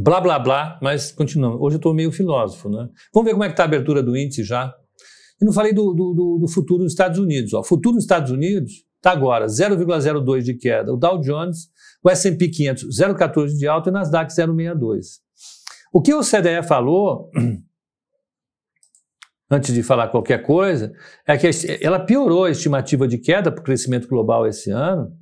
blá 0.00 0.20
blá 0.20 0.38
blá, 0.38 0.78
mas 0.80 1.12
continuamos. 1.12 1.60
Hoje 1.60 1.76
eu 1.76 1.78
estou 1.78 1.92
meio 1.92 2.10
filósofo, 2.10 2.70
né? 2.70 2.88
Vamos 3.12 3.26
ver 3.26 3.32
como 3.32 3.44
é 3.44 3.48
que 3.48 3.52
está 3.52 3.64
a 3.64 3.66
abertura 3.66 4.02
do 4.02 4.16
índice 4.16 4.42
já. 4.42 4.74
Eu 5.40 5.46
não 5.46 5.52
falei 5.52 5.72
do, 5.72 5.92
do, 5.92 6.38
do 6.40 6.48
futuro 6.48 6.82
nos 6.82 6.92
Estados 6.92 7.18
Unidos. 7.18 7.52
O 7.52 7.62
futuro 7.62 7.94
nos 7.94 8.04
Estados 8.04 8.30
Unidos 8.30 8.84
está 8.96 9.12
agora 9.12 9.46
0,02 9.46 10.42
de 10.42 10.54
queda. 10.54 10.92
O 10.92 10.96
Dow 10.96 11.20
Jones, 11.20 11.68
o 12.02 12.10
S&P 12.10 12.48
500 12.48 12.98
0,14 12.98 13.56
de 13.56 13.66
alta 13.66 13.88
e 13.88 13.90
o 13.90 13.92
Nasdaq 13.92 14.32
0,62. 14.32 15.20
O 15.92 16.00
que 16.00 16.14
o 16.14 16.22
CDE 16.22 16.62
falou, 16.66 17.30
antes 19.50 19.74
de 19.74 19.82
falar 19.82 20.08
qualquer 20.08 20.42
coisa, 20.42 20.92
é 21.26 21.36
que 21.36 21.48
ela 21.82 22.00
piorou 22.00 22.44
a 22.44 22.50
estimativa 22.50 23.06
de 23.06 23.18
queda 23.18 23.52
para 23.52 23.60
o 23.60 23.64
crescimento 23.64 24.08
global 24.08 24.46
esse 24.46 24.70
ano. 24.70 25.12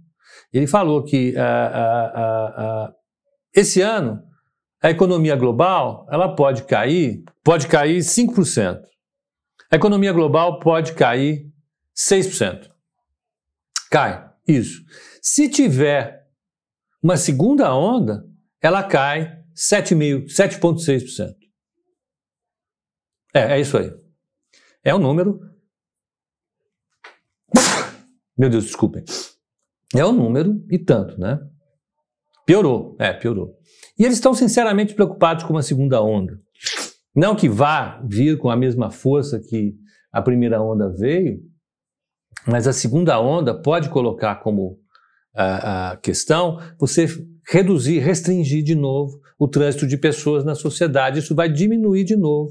Ele 0.52 0.66
falou 0.66 1.02
que 1.02 1.30
uh, 1.30 1.38
uh, 1.38 2.88
uh, 2.88 2.92
esse 3.54 3.80
ano 3.80 4.27
a 4.80 4.90
economia 4.90 5.34
global 5.36 6.06
ela 6.10 6.34
pode 6.34 6.64
cair, 6.64 7.24
pode 7.42 7.66
cair 7.66 7.98
5%. 7.98 8.80
A 9.70 9.76
economia 9.76 10.12
global 10.12 10.60
pode 10.60 10.94
cair 10.94 11.50
6%. 11.96 12.70
Cai, 13.90 14.30
isso. 14.46 14.82
Se 15.22 15.48
tiver 15.48 16.26
uma 17.02 17.16
segunda 17.16 17.74
onda, 17.74 18.24
ela 18.60 18.82
cai 18.82 19.42
7,6%. 19.54 21.34
É, 23.34 23.56
é 23.56 23.60
isso 23.60 23.76
aí. 23.76 23.92
É 24.84 24.94
um 24.94 24.98
número. 24.98 25.40
Meu 28.36 28.48
Deus, 28.48 28.64
desculpem. 28.64 29.04
É 29.94 30.04
um 30.04 30.12
número 30.12 30.64
e 30.70 30.78
tanto, 30.78 31.18
né? 31.18 31.38
Piorou, 32.48 32.96
é, 32.98 33.12
piorou. 33.12 33.54
E 33.98 34.04
eles 34.04 34.16
estão 34.16 34.32
sinceramente 34.32 34.94
preocupados 34.94 35.44
com 35.44 35.52
uma 35.52 35.62
segunda 35.62 36.02
onda. 36.02 36.40
Não 37.14 37.36
que 37.36 37.46
vá 37.46 38.02
vir 38.08 38.38
com 38.38 38.48
a 38.48 38.56
mesma 38.56 38.90
força 38.90 39.38
que 39.38 39.74
a 40.10 40.22
primeira 40.22 40.58
onda 40.62 40.88
veio, 40.88 41.42
mas 42.46 42.66
a 42.66 42.72
segunda 42.72 43.20
onda 43.20 43.52
pode 43.60 43.90
colocar 43.90 44.36
como 44.36 44.78
a, 45.36 45.90
a 45.90 45.96
questão, 45.98 46.58
você 46.80 47.06
reduzir, 47.46 47.98
restringir 47.98 48.64
de 48.64 48.74
novo 48.74 49.20
o 49.38 49.46
trânsito 49.46 49.86
de 49.86 49.98
pessoas 49.98 50.42
na 50.42 50.54
sociedade. 50.54 51.18
Isso 51.18 51.34
vai 51.34 51.52
diminuir 51.52 52.04
de 52.04 52.16
novo 52.16 52.50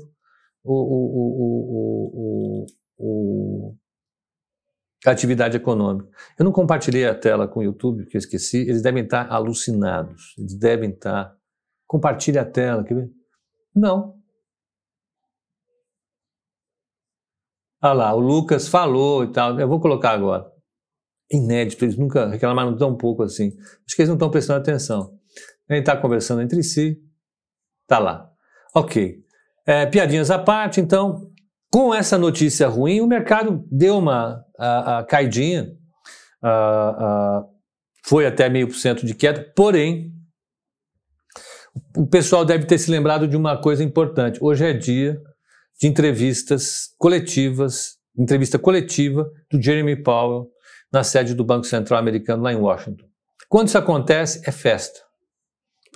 o, 0.64 0.76
o, 0.76 2.68
o, 3.00 3.74
a 3.74 3.87
atividade 5.06 5.58
econômica. 5.58 6.10
Eu 6.38 6.46
não 6.46 6.52
compartilhei 6.52 7.06
a 7.06 7.16
tela 7.16 7.48
com 7.48 7.60
o 7.60 7.64
YouTube, 7.64 8.04
porque 8.04 8.18
eu 8.18 8.20
esqueci. 8.20 8.62
Eles 8.62 8.82
devem 8.82 9.04
estar 9.04 9.32
alucinados. 9.32 10.34
Eles 10.38 10.58
devem 10.58 10.90
estar. 10.90 11.36
Compartilhe 11.86 12.38
a 12.38 12.46
tela, 12.46 12.84
quer 12.84 12.96
ver? 12.96 13.10
Não. 13.76 14.18
Olha 17.82 17.94
lá, 17.94 18.14
o 18.16 18.20
Lucas 18.20 18.68
falou 18.68 19.24
e 19.24 19.32
tal. 19.32 19.60
Eu 19.60 19.68
vou 19.68 19.80
colocar 19.80 20.12
agora. 20.12 20.52
Inédito, 21.32 21.86
eles 21.86 21.98
nunca 21.98 22.28
reclamaram 22.28 22.76
tão 22.76 22.96
pouco 22.96 23.22
assim. 23.24 23.56
Acho 23.86 23.96
que 23.96 24.02
eles 24.02 24.10
não 24.10 24.16
estão 24.16 24.32
prestando 24.32 24.60
atenção. 24.60 25.18
Gente 25.70 25.82
está 25.82 25.96
conversando 25.96 26.42
entre 26.42 26.64
si. 26.64 27.00
Tá 27.86 28.00
lá. 28.00 28.32
Ok. 28.74 29.24
É, 29.66 29.86
piadinhas 29.86 30.32
à 30.32 30.40
parte, 30.40 30.80
então, 30.80 31.30
com 31.72 31.94
essa 31.94 32.18
notícia 32.18 32.68
ruim, 32.68 33.02
o 33.02 33.08
mercado 33.08 33.66
deu 33.72 33.98
uma 33.98 34.44
a, 34.58 35.00
a 35.00 35.04
caidinha, 35.04 35.70
a, 36.44 37.44
foi 38.06 38.26
até 38.26 38.50
meio 38.50 38.68
por 38.68 38.76
cento 38.76 39.06
de 39.06 39.14
queda, 39.14 39.52
porém, 39.56 40.14
o 41.96 42.08
pessoal 42.08 42.46
deve 42.46 42.66
ter 42.66 42.78
se 42.78 42.90
lembrado 42.90 43.28
de 43.28 43.36
uma 43.36 43.58
coisa 43.58 43.84
importante. 43.84 44.40
Hoje 44.42 44.66
é 44.66 44.74
dia 44.74 45.22
de 45.80 45.88
entrevistas 45.88 46.90
coletivas, 46.98 47.98
entrevista 48.18 48.58
coletiva 48.58 49.30
do 49.52 49.62
Jeremy 49.62 50.02
Powell 50.02 50.50
na 50.92 51.04
sede 51.04 51.36
do 51.36 51.44
Banco 51.44 51.66
Central 51.66 52.00
americano 52.00 52.44
lá 52.44 52.52
em 52.52 52.56
Washington. 52.56 53.06
Quando 53.50 53.68
isso 53.68 53.78
acontece, 53.78 54.42
é 54.48 54.52
festa. 54.52 55.07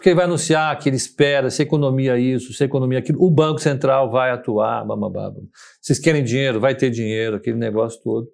Porque 0.02 0.10
ele 0.10 0.16
vai 0.16 0.26
anunciar 0.26 0.76
que 0.80 0.90
ele 0.90 0.96
espera, 0.96 1.52
se 1.52 1.62
economia 1.62 2.18
isso, 2.18 2.52
se 2.54 2.64
economia 2.64 2.98
aquilo, 2.98 3.24
o 3.24 3.30
Banco 3.30 3.60
Central 3.60 4.10
vai 4.10 4.32
atuar, 4.32 4.84
bababá. 4.84 5.32
Vocês 5.80 6.00
querem 6.00 6.24
dinheiro, 6.24 6.60
vai 6.60 6.74
ter 6.74 6.90
dinheiro, 6.90 7.36
aquele 7.36 7.58
negócio 7.58 8.02
todo. 8.02 8.28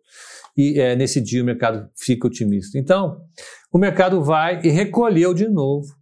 E 0.56 0.80
é, 0.80 0.96
nesse 0.96 1.20
dia 1.20 1.44
o 1.44 1.46
mercado 1.46 1.90
fica 1.94 2.26
otimista. 2.26 2.80
Então, 2.80 3.22
o 3.70 3.78
mercado 3.78 4.24
vai 4.24 4.62
e 4.64 4.70
recolheu 4.70 5.34
de 5.34 5.50
novo 5.50 5.94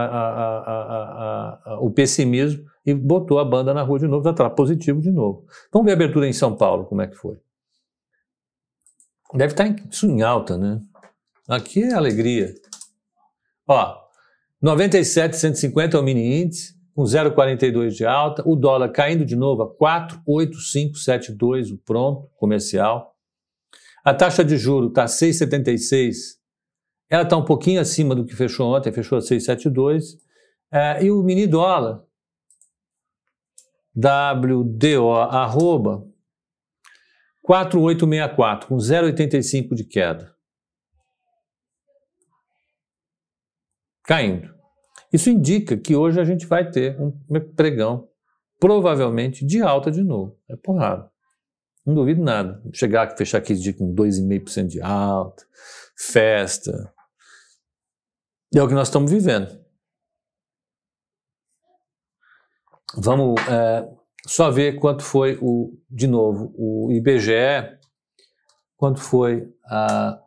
a, 1.66 1.80
o 1.82 1.90
pessimismo 1.90 2.64
e 2.86 2.94
botou 2.94 3.40
a 3.40 3.46
banda 3.46 3.74
na 3.74 3.82
rua 3.82 3.98
de 3.98 4.08
novo, 4.08 4.30
está 4.30 4.48
positivo 4.48 5.02
de 5.02 5.10
novo. 5.10 5.44
Vamos 5.74 5.88
ver 5.88 5.94
a 5.94 5.96
abertura 5.96 6.28
em 6.28 6.34
São 6.34 6.56
Paulo, 6.56 6.86
como 6.86 7.02
é 7.02 7.08
que 7.08 7.16
foi. 7.16 7.36
Deve 9.34 9.54
estar 9.54 9.66
em, 9.66 9.76
isso 9.90 10.06
em 10.06 10.22
alta, 10.22 10.56
né? 10.56 10.80
Aqui 11.48 11.82
é 11.82 11.96
alegria. 11.96 12.54
Ó, 13.68 14.09
97,150 14.62 15.98
é 15.98 16.00
o 16.00 16.04
mini 16.04 16.42
índice, 16.42 16.74
com 16.94 17.04
0,42 17.04 17.92
de 17.92 18.06
alta, 18.06 18.44
o 18.46 18.56
dólar 18.56 18.90
caindo 18.90 19.24
de 19.26 19.36
novo 19.36 19.64
a 19.64 19.74
4,8572, 19.78 21.72
o 21.74 21.78
pronto, 21.78 22.30
comercial. 22.36 23.16
A 24.04 24.14
taxa 24.14 24.44
de 24.44 24.58
juro 24.58 24.88
está 24.88 25.06
6,76 25.06 26.40
ela 27.10 27.24
está 27.24 27.36
um 27.36 27.44
pouquinho 27.44 27.82
acima 27.82 28.14
do 28.14 28.24
que 28.24 28.36
fechou 28.36 28.76
ontem, 28.76 28.92
fechou 28.92 29.18
a 29.18 29.22
672. 29.22 30.18
É, 30.72 31.04
e 31.04 31.10
o 31.10 31.24
mini 31.24 31.48
dólar, 31.48 32.04
WDO, 33.96 35.12
arroba, 35.14 36.08
4864, 37.42 38.68
com 38.68 38.76
0,85 38.78 39.74
de 39.74 39.84
queda. 39.84 40.36
Caindo. 44.10 44.52
Isso 45.14 45.30
indica 45.30 45.78
que 45.78 45.96
hoje 45.96 46.20
a 46.20 46.24
gente 46.24 46.48
vai 46.48 46.68
ter 46.68 47.00
um 47.00 47.12
pregão, 47.56 48.10
provavelmente 48.60 49.46
de 49.46 49.62
alta 49.62 49.92
de 49.92 50.04
novo. 50.04 50.36
É 50.50 50.56
porrada. 50.56 51.12
Não 51.86 51.94
duvido 51.94 52.20
nada. 52.20 52.60
Chegar, 52.74 53.16
fechar 53.16 53.38
aqui 53.38 53.54
dia 53.54 53.72
com 53.72 53.94
2,5% 53.94 54.66
de 54.66 54.82
alta, 54.82 55.46
festa, 55.96 56.92
é 58.56 58.64
o 58.64 58.68
que 58.68 58.74
nós 58.74 58.88
estamos 58.88 59.12
vivendo. 59.12 59.64
Vamos 62.98 63.40
é, 63.48 63.88
só 64.26 64.50
ver 64.50 64.80
quanto 64.80 65.04
foi 65.04 65.38
o, 65.40 65.80
de 65.88 66.08
novo, 66.08 66.52
o 66.58 66.92
IBGE, 66.92 67.78
quanto 68.76 69.02
foi 69.02 69.54
a. 69.66 70.20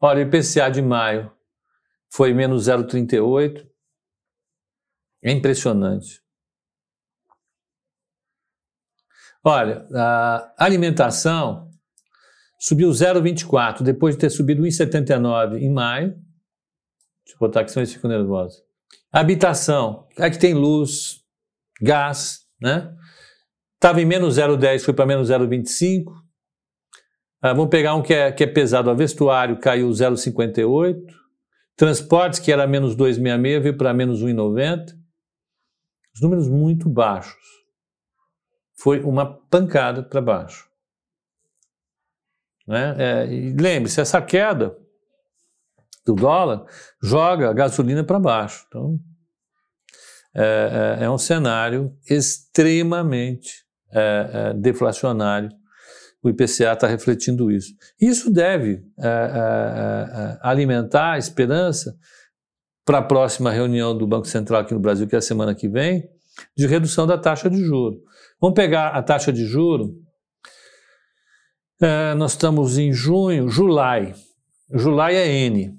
Olha, 0.00 0.24
o 0.24 0.28
IPCA 0.28 0.70
de 0.70 0.80
maio 0.80 1.32
foi 2.10 2.32
menos 2.32 2.68
0,38. 2.68 3.68
É 5.22 5.32
impressionante. 5.32 6.22
Olha, 9.42 9.86
a 9.94 10.54
alimentação 10.58 11.70
subiu 12.58 12.90
0,24, 12.90 13.82
depois 13.82 14.14
de 14.14 14.20
ter 14.20 14.30
subido 14.30 14.62
1,79 14.62 15.58
em 15.58 15.72
maio. 15.72 16.10
Deixa 17.24 17.34
eu 17.34 17.38
botar 17.38 17.60
aqui, 17.60 17.70
senão 17.70 17.82
eles 17.82 17.92
ficam 17.92 18.10
nervosos. 18.10 18.62
Habitação, 19.12 20.06
que 20.14 20.38
tem 20.38 20.54
luz, 20.54 21.24
gás, 21.80 22.46
né? 22.60 22.94
Estava 23.74 24.00
em 24.00 24.04
menos 24.04 24.36
0,10, 24.36 24.84
foi 24.84 24.92
para 24.92 25.06
menos 25.06 25.30
0,25. 25.30 26.27
Ah, 27.40 27.52
vamos 27.52 27.70
pegar 27.70 27.94
um 27.94 28.02
que 28.02 28.12
é, 28.12 28.32
que 28.32 28.42
é 28.42 28.46
pesado, 28.46 28.90
o 28.90 28.96
vestuário 28.96 29.58
caiu 29.60 29.88
0,58. 29.88 31.00
Transportes, 31.76 32.40
que 32.40 32.50
era 32.50 32.66
menos 32.66 32.96
2,66, 32.96 33.60
veio 33.60 33.76
para 33.76 33.94
menos 33.94 34.22
1,90. 34.22 34.96
Os 36.14 36.20
números 36.20 36.48
muito 36.48 36.88
baixos. 36.88 37.36
Foi 38.80 39.00
uma 39.00 39.24
pancada 39.24 40.02
para 40.02 40.20
baixo. 40.20 40.68
Né? 42.66 42.96
É, 42.98 43.24
Lembre-se, 43.60 44.00
essa 44.00 44.20
queda 44.20 44.76
do 46.04 46.14
dólar 46.14 46.66
joga 47.02 47.50
a 47.50 47.52
gasolina 47.52 48.02
para 48.02 48.18
baixo. 48.18 48.64
Então, 48.66 48.98
é, 50.34 50.98
é, 51.00 51.04
é, 51.04 51.10
um 51.10 51.18
cenário 51.18 51.96
extremamente 52.08 53.64
é, 53.92 54.30
é 54.32 54.54
deflacionário. 54.54 55.50
O 56.22 56.28
IPCA 56.28 56.72
está 56.72 56.86
refletindo 56.86 57.50
isso. 57.50 57.72
Isso 58.00 58.30
deve 58.30 58.82
é, 58.98 59.06
é, 59.06 60.38
alimentar 60.42 61.12
a 61.12 61.18
esperança 61.18 61.96
para 62.84 62.98
a 62.98 63.02
próxima 63.02 63.50
reunião 63.50 63.96
do 63.96 64.06
Banco 64.06 64.26
Central 64.26 64.62
aqui 64.62 64.74
no 64.74 64.80
Brasil, 64.80 65.06
que 65.06 65.14
é 65.14 65.18
a 65.18 65.22
semana 65.22 65.54
que 65.54 65.68
vem, 65.68 66.08
de 66.56 66.66
redução 66.66 67.06
da 67.06 67.16
taxa 67.16 67.48
de 67.48 67.62
juro. 67.62 68.00
Vamos 68.40 68.54
pegar 68.54 68.88
a 68.88 69.02
taxa 69.02 69.32
de 69.32 69.44
juro 69.44 69.94
é, 71.80 72.12
nós 72.14 72.32
estamos 72.32 72.76
em 72.76 72.92
junho, 72.92 73.48
Julai. 73.48 74.12
Julai 74.74 75.14
é 75.14 75.28
N. 75.46 75.78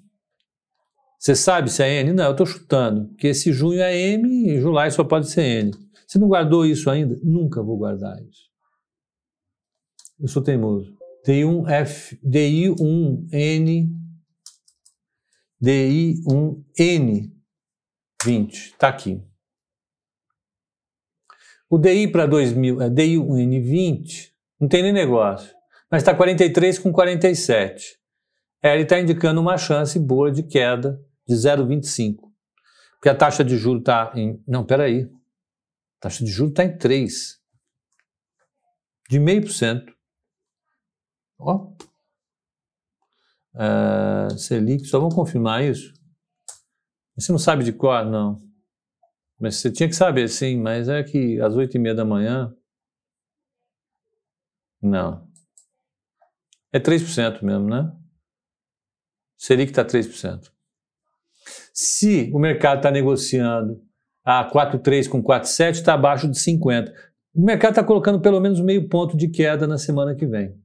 Você 1.20 1.36
sabe 1.36 1.70
se 1.70 1.84
é 1.84 2.00
N? 2.00 2.14
Não, 2.14 2.24
eu 2.24 2.32
estou 2.32 2.46
chutando, 2.46 3.10
porque 3.10 3.28
esse 3.28 3.52
junho 3.52 3.82
é 3.82 3.98
M 3.98 4.50
e 4.50 4.62
Julai 4.62 4.90
só 4.92 5.04
pode 5.04 5.30
ser 5.30 5.42
N. 5.42 5.72
Você 6.08 6.18
não 6.18 6.30
guardou 6.30 6.66
isso 6.66 6.90
ainda? 6.90 7.20
Nunca 7.22 7.62
vou 7.62 7.78
guardar 7.78 8.18
isso. 8.24 8.49
Eu 10.20 10.28
sou 10.28 10.44
teimoso. 10.44 10.94
DI1F, 11.26 12.20
DI1N, 12.24 13.90
DI1N20, 15.64 18.52
está 18.52 18.90
aqui. 18.90 19.24
O 21.70 21.78
DI 21.78 22.12
para 22.12 22.26
2000 22.26 22.82
é 22.82 22.90
DI1N20, 22.90 24.32
não 24.60 24.68
tem 24.68 24.82
nem 24.82 24.92
negócio 24.92 25.58
mas 25.90 26.04
está 26.04 26.14
43 26.14 26.80
com 26.80 26.92
47. 26.92 27.98
É, 28.62 28.74
ele 28.74 28.84
está 28.84 29.00
indicando 29.00 29.42
uma 29.42 29.58
chance 29.58 29.98
boa 29.98 30.32
de 30.32 30.44
queda 30.44 31.02
de 31.28 31.36
0,25. 31.36 32.18
Porque 32.94 33.10
a 33.10 33.16
taxa 33.16 33.44
de 33.44 33.58
juros 33.58 33.82
está 33.82 34.12
em. 34.16 34.44
Não, 34.48 34.66
peraí. 34.66 35.10
A 35.98 36.02
taxa 36.02 36.24
de 36.24 36.30
juros 36.30 36.52
está 36.52 36.64
em 36.64 36.78
3. 36.78 37.40
De 39.10 39.20
meio 39.20 39.42
por 39.42 39.52
cento. 39.52 39.94
Ó. 41.40 41.72
Uh, 43.56 44.38
Selic, 44.38 44.86
só 44.86 45.00
vamos 45.00 45.16
confirmar 45.16 45.64
isso? 45.64 45.94
Você 47.16 47.32
não 47.32 47.40
sabe 47.40 47.64
de 47.64 47.74
qual? 47.74 48.06
Não. 48.06 48.40
Mas 49.40 49.56
você 49.56 49.72
tinha 49.72 49.88
que 49.88 49.96
saber, 49.96 50.28
sim, 50.28 50.58
mas 50.58 50.90
é 50.90 51.02
que 51.04 51.40
às 51.42 51.56
oito 51.56 51.76
e 51.76 51.80
meia 51.80 51.96
da 51.96 52.06
manhã. 52.06 52.54
Não. 54.82 55.28
É 56.72 56.80
3% 56.80 57.42
mesmo, 57.42 57.68
né? 57.70 57.92
Selic 59.38 59.72
está 59.72 59.84
3%. 59.84 60.52
Se 61.74 62.30
o 62.34 62.40
mercado 62.40 62.78
está 62.80 62.92
negociando 62.92 63.82
a 64.24 64.48
4,3 64.50 65.08
com 65.08 65.24
4,7, 65.24 65.72
está 65.72 65.94
abaixo 65.94 66.30
de 66.30 66.38
50. 66.38 66.94
O 67.34 67.44
mercado 67.44 67.72
está 67.72 67.84
colocando 67.84 68.22
pelo 68.22 68.40
menos 68.40 68.60
meio 68.60 68.88
ponto 68.90 69.16
de 69.16 69.30
queda 69.30 69.66
na 69.66 69.78
semana 69.78 70.14
que 70.16 70.26
vem. 70.26 70.62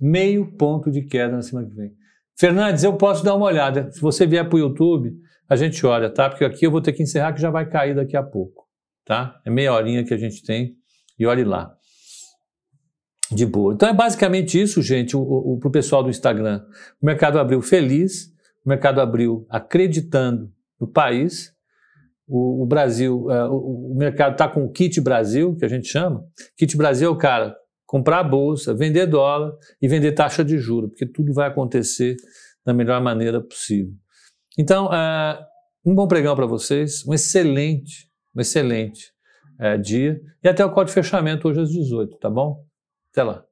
Meio 0.00 0.56
ponto 0.56 0.90
de 0.90 1.02
queda 1.02 1.36
na 1.36 1.42
semana 1.42 1.68
que 1.68 1.74
vem. 1.74 1.92
Fernandes, 2.36 2.82
eu 2.82 2.96
posso 2.96 3.24
dar 3.24 3.34
uma 3.34 3.46
olhada. 3.46 3.90
Se 3.92 4.00
você 4.00 4.26
vier 4.26 4.48
para 4.48 4.56
o 4.56 4.58
YouTube, 4.58 5.14
a 5.48 5.56
gente 5.56 5.84
olha, 5.86 6.10
tá? 6.10 6.28
Porque 6.28 6.44
aqui 6.44 6.66
eu 6.66 6.70
vou 6.70 6.80
ter 6.80 6.92
que 6.92 7.02
encerrar 7.02 7.32
que 7.32 7.40
já 7.40 7.50
vai 7.50 7.68
cair 7.68 7.94
daqui 7.94 8.16
a 8.16 8.22
pouco, 8.22 8.66
tá? 9.04 9.40
É 9.44 9.50
meia 9.50 9.72
horinha 9.72 10.04
que 10.04 10.12
a 10.12 10.16
gente 10.16 10.42
tem 10.42 10.74
e 11.18 11.26
olhe 11.26 11.44
lá. 11.44 11.72
De 13.30 13.46
boa. 13.46 13.72
Então 13.72 13.88
é 13.88 13.94
basicamente 13.94 14.60
isso, 14.60 14.82
gente, 14.82 15.12
para 15.12 15.68
o 15.68 15.70
pessoal 15.70 16.02
do 16.02 16.10
Instagram. 16.10 16.62
O 17.00 17.06
mercado 17.06 17.38
abriu 17.38 17.62
feliz, 17.62 18.26
o 18.64 18.68
mercado 18.68 19.00
abriu 19.00 19.46
acreditando 19.48 20.52
no 20.78 20.86
país. 20.86 21.52
O, 22.26 22.62
o 22.62 22.66
Brasil, 22.66 23.26
uh, 23.26 23.50
o, 23.50 23.92
o 23.92 23.96
mercado 23.96 24.32
está 24.32 24.48
com 24.48 24.64
o 24.64 24.70
kit 24.70 25.00
Brasil, 25.00 25.56
que 25.56 25.64
a 25.64 25.68
gente 25.68 25.88
chama. 25.88 26.24
Kit 26.56 26.76
Brasil 26.76 27.08
é 27.08 27.10
o 27.10 27.16
cara 27.16 27.56
comprar 27.86 28.20
a 28.20 28.24
bolsa, 28.24 28.74
vender 28.74 29.06
dólar 29.06 29.52
e 29.80 29.88
vender 29.88 30.12
taxa 30.12 30.44
de 30.44 30.58
juros, 30.58 30.90
porque 30.90 31.06
tudo 31.06 31.32
vai 31.32 31.48
acontecer 31.48 32.16
da 32.64 32.72
melhor 32.72 33.00
maneira 33.02 33.40
possível. 33.40 33.92
Então, 34.58 34.86
uh, 34.86 35.44
um 35.84 35.94
bom 35.94 36.08
pregão 36.08 36.34
para 36.34 36.46
vocês, 36.46 37.06
um 37.06 37.12
excelente, 37.12 38.08
um 38.34 38.40
excelente 38.40 39.12
uh, 39.60 39.78
dia 39.80 40.20
e 40.42 40.48
até 40.48 40.64
o 40.64 40.70
código 40.70 40.96
de 40.96 41.02
fechamento 41.02 41.48
hoje 41.48 41.60
às 41.60 41.70
18, 41.70 42.16
tá 42.18 42.30
bom? 42.30 42.64
Até 43.10 43.22
lá. 43.22 43.44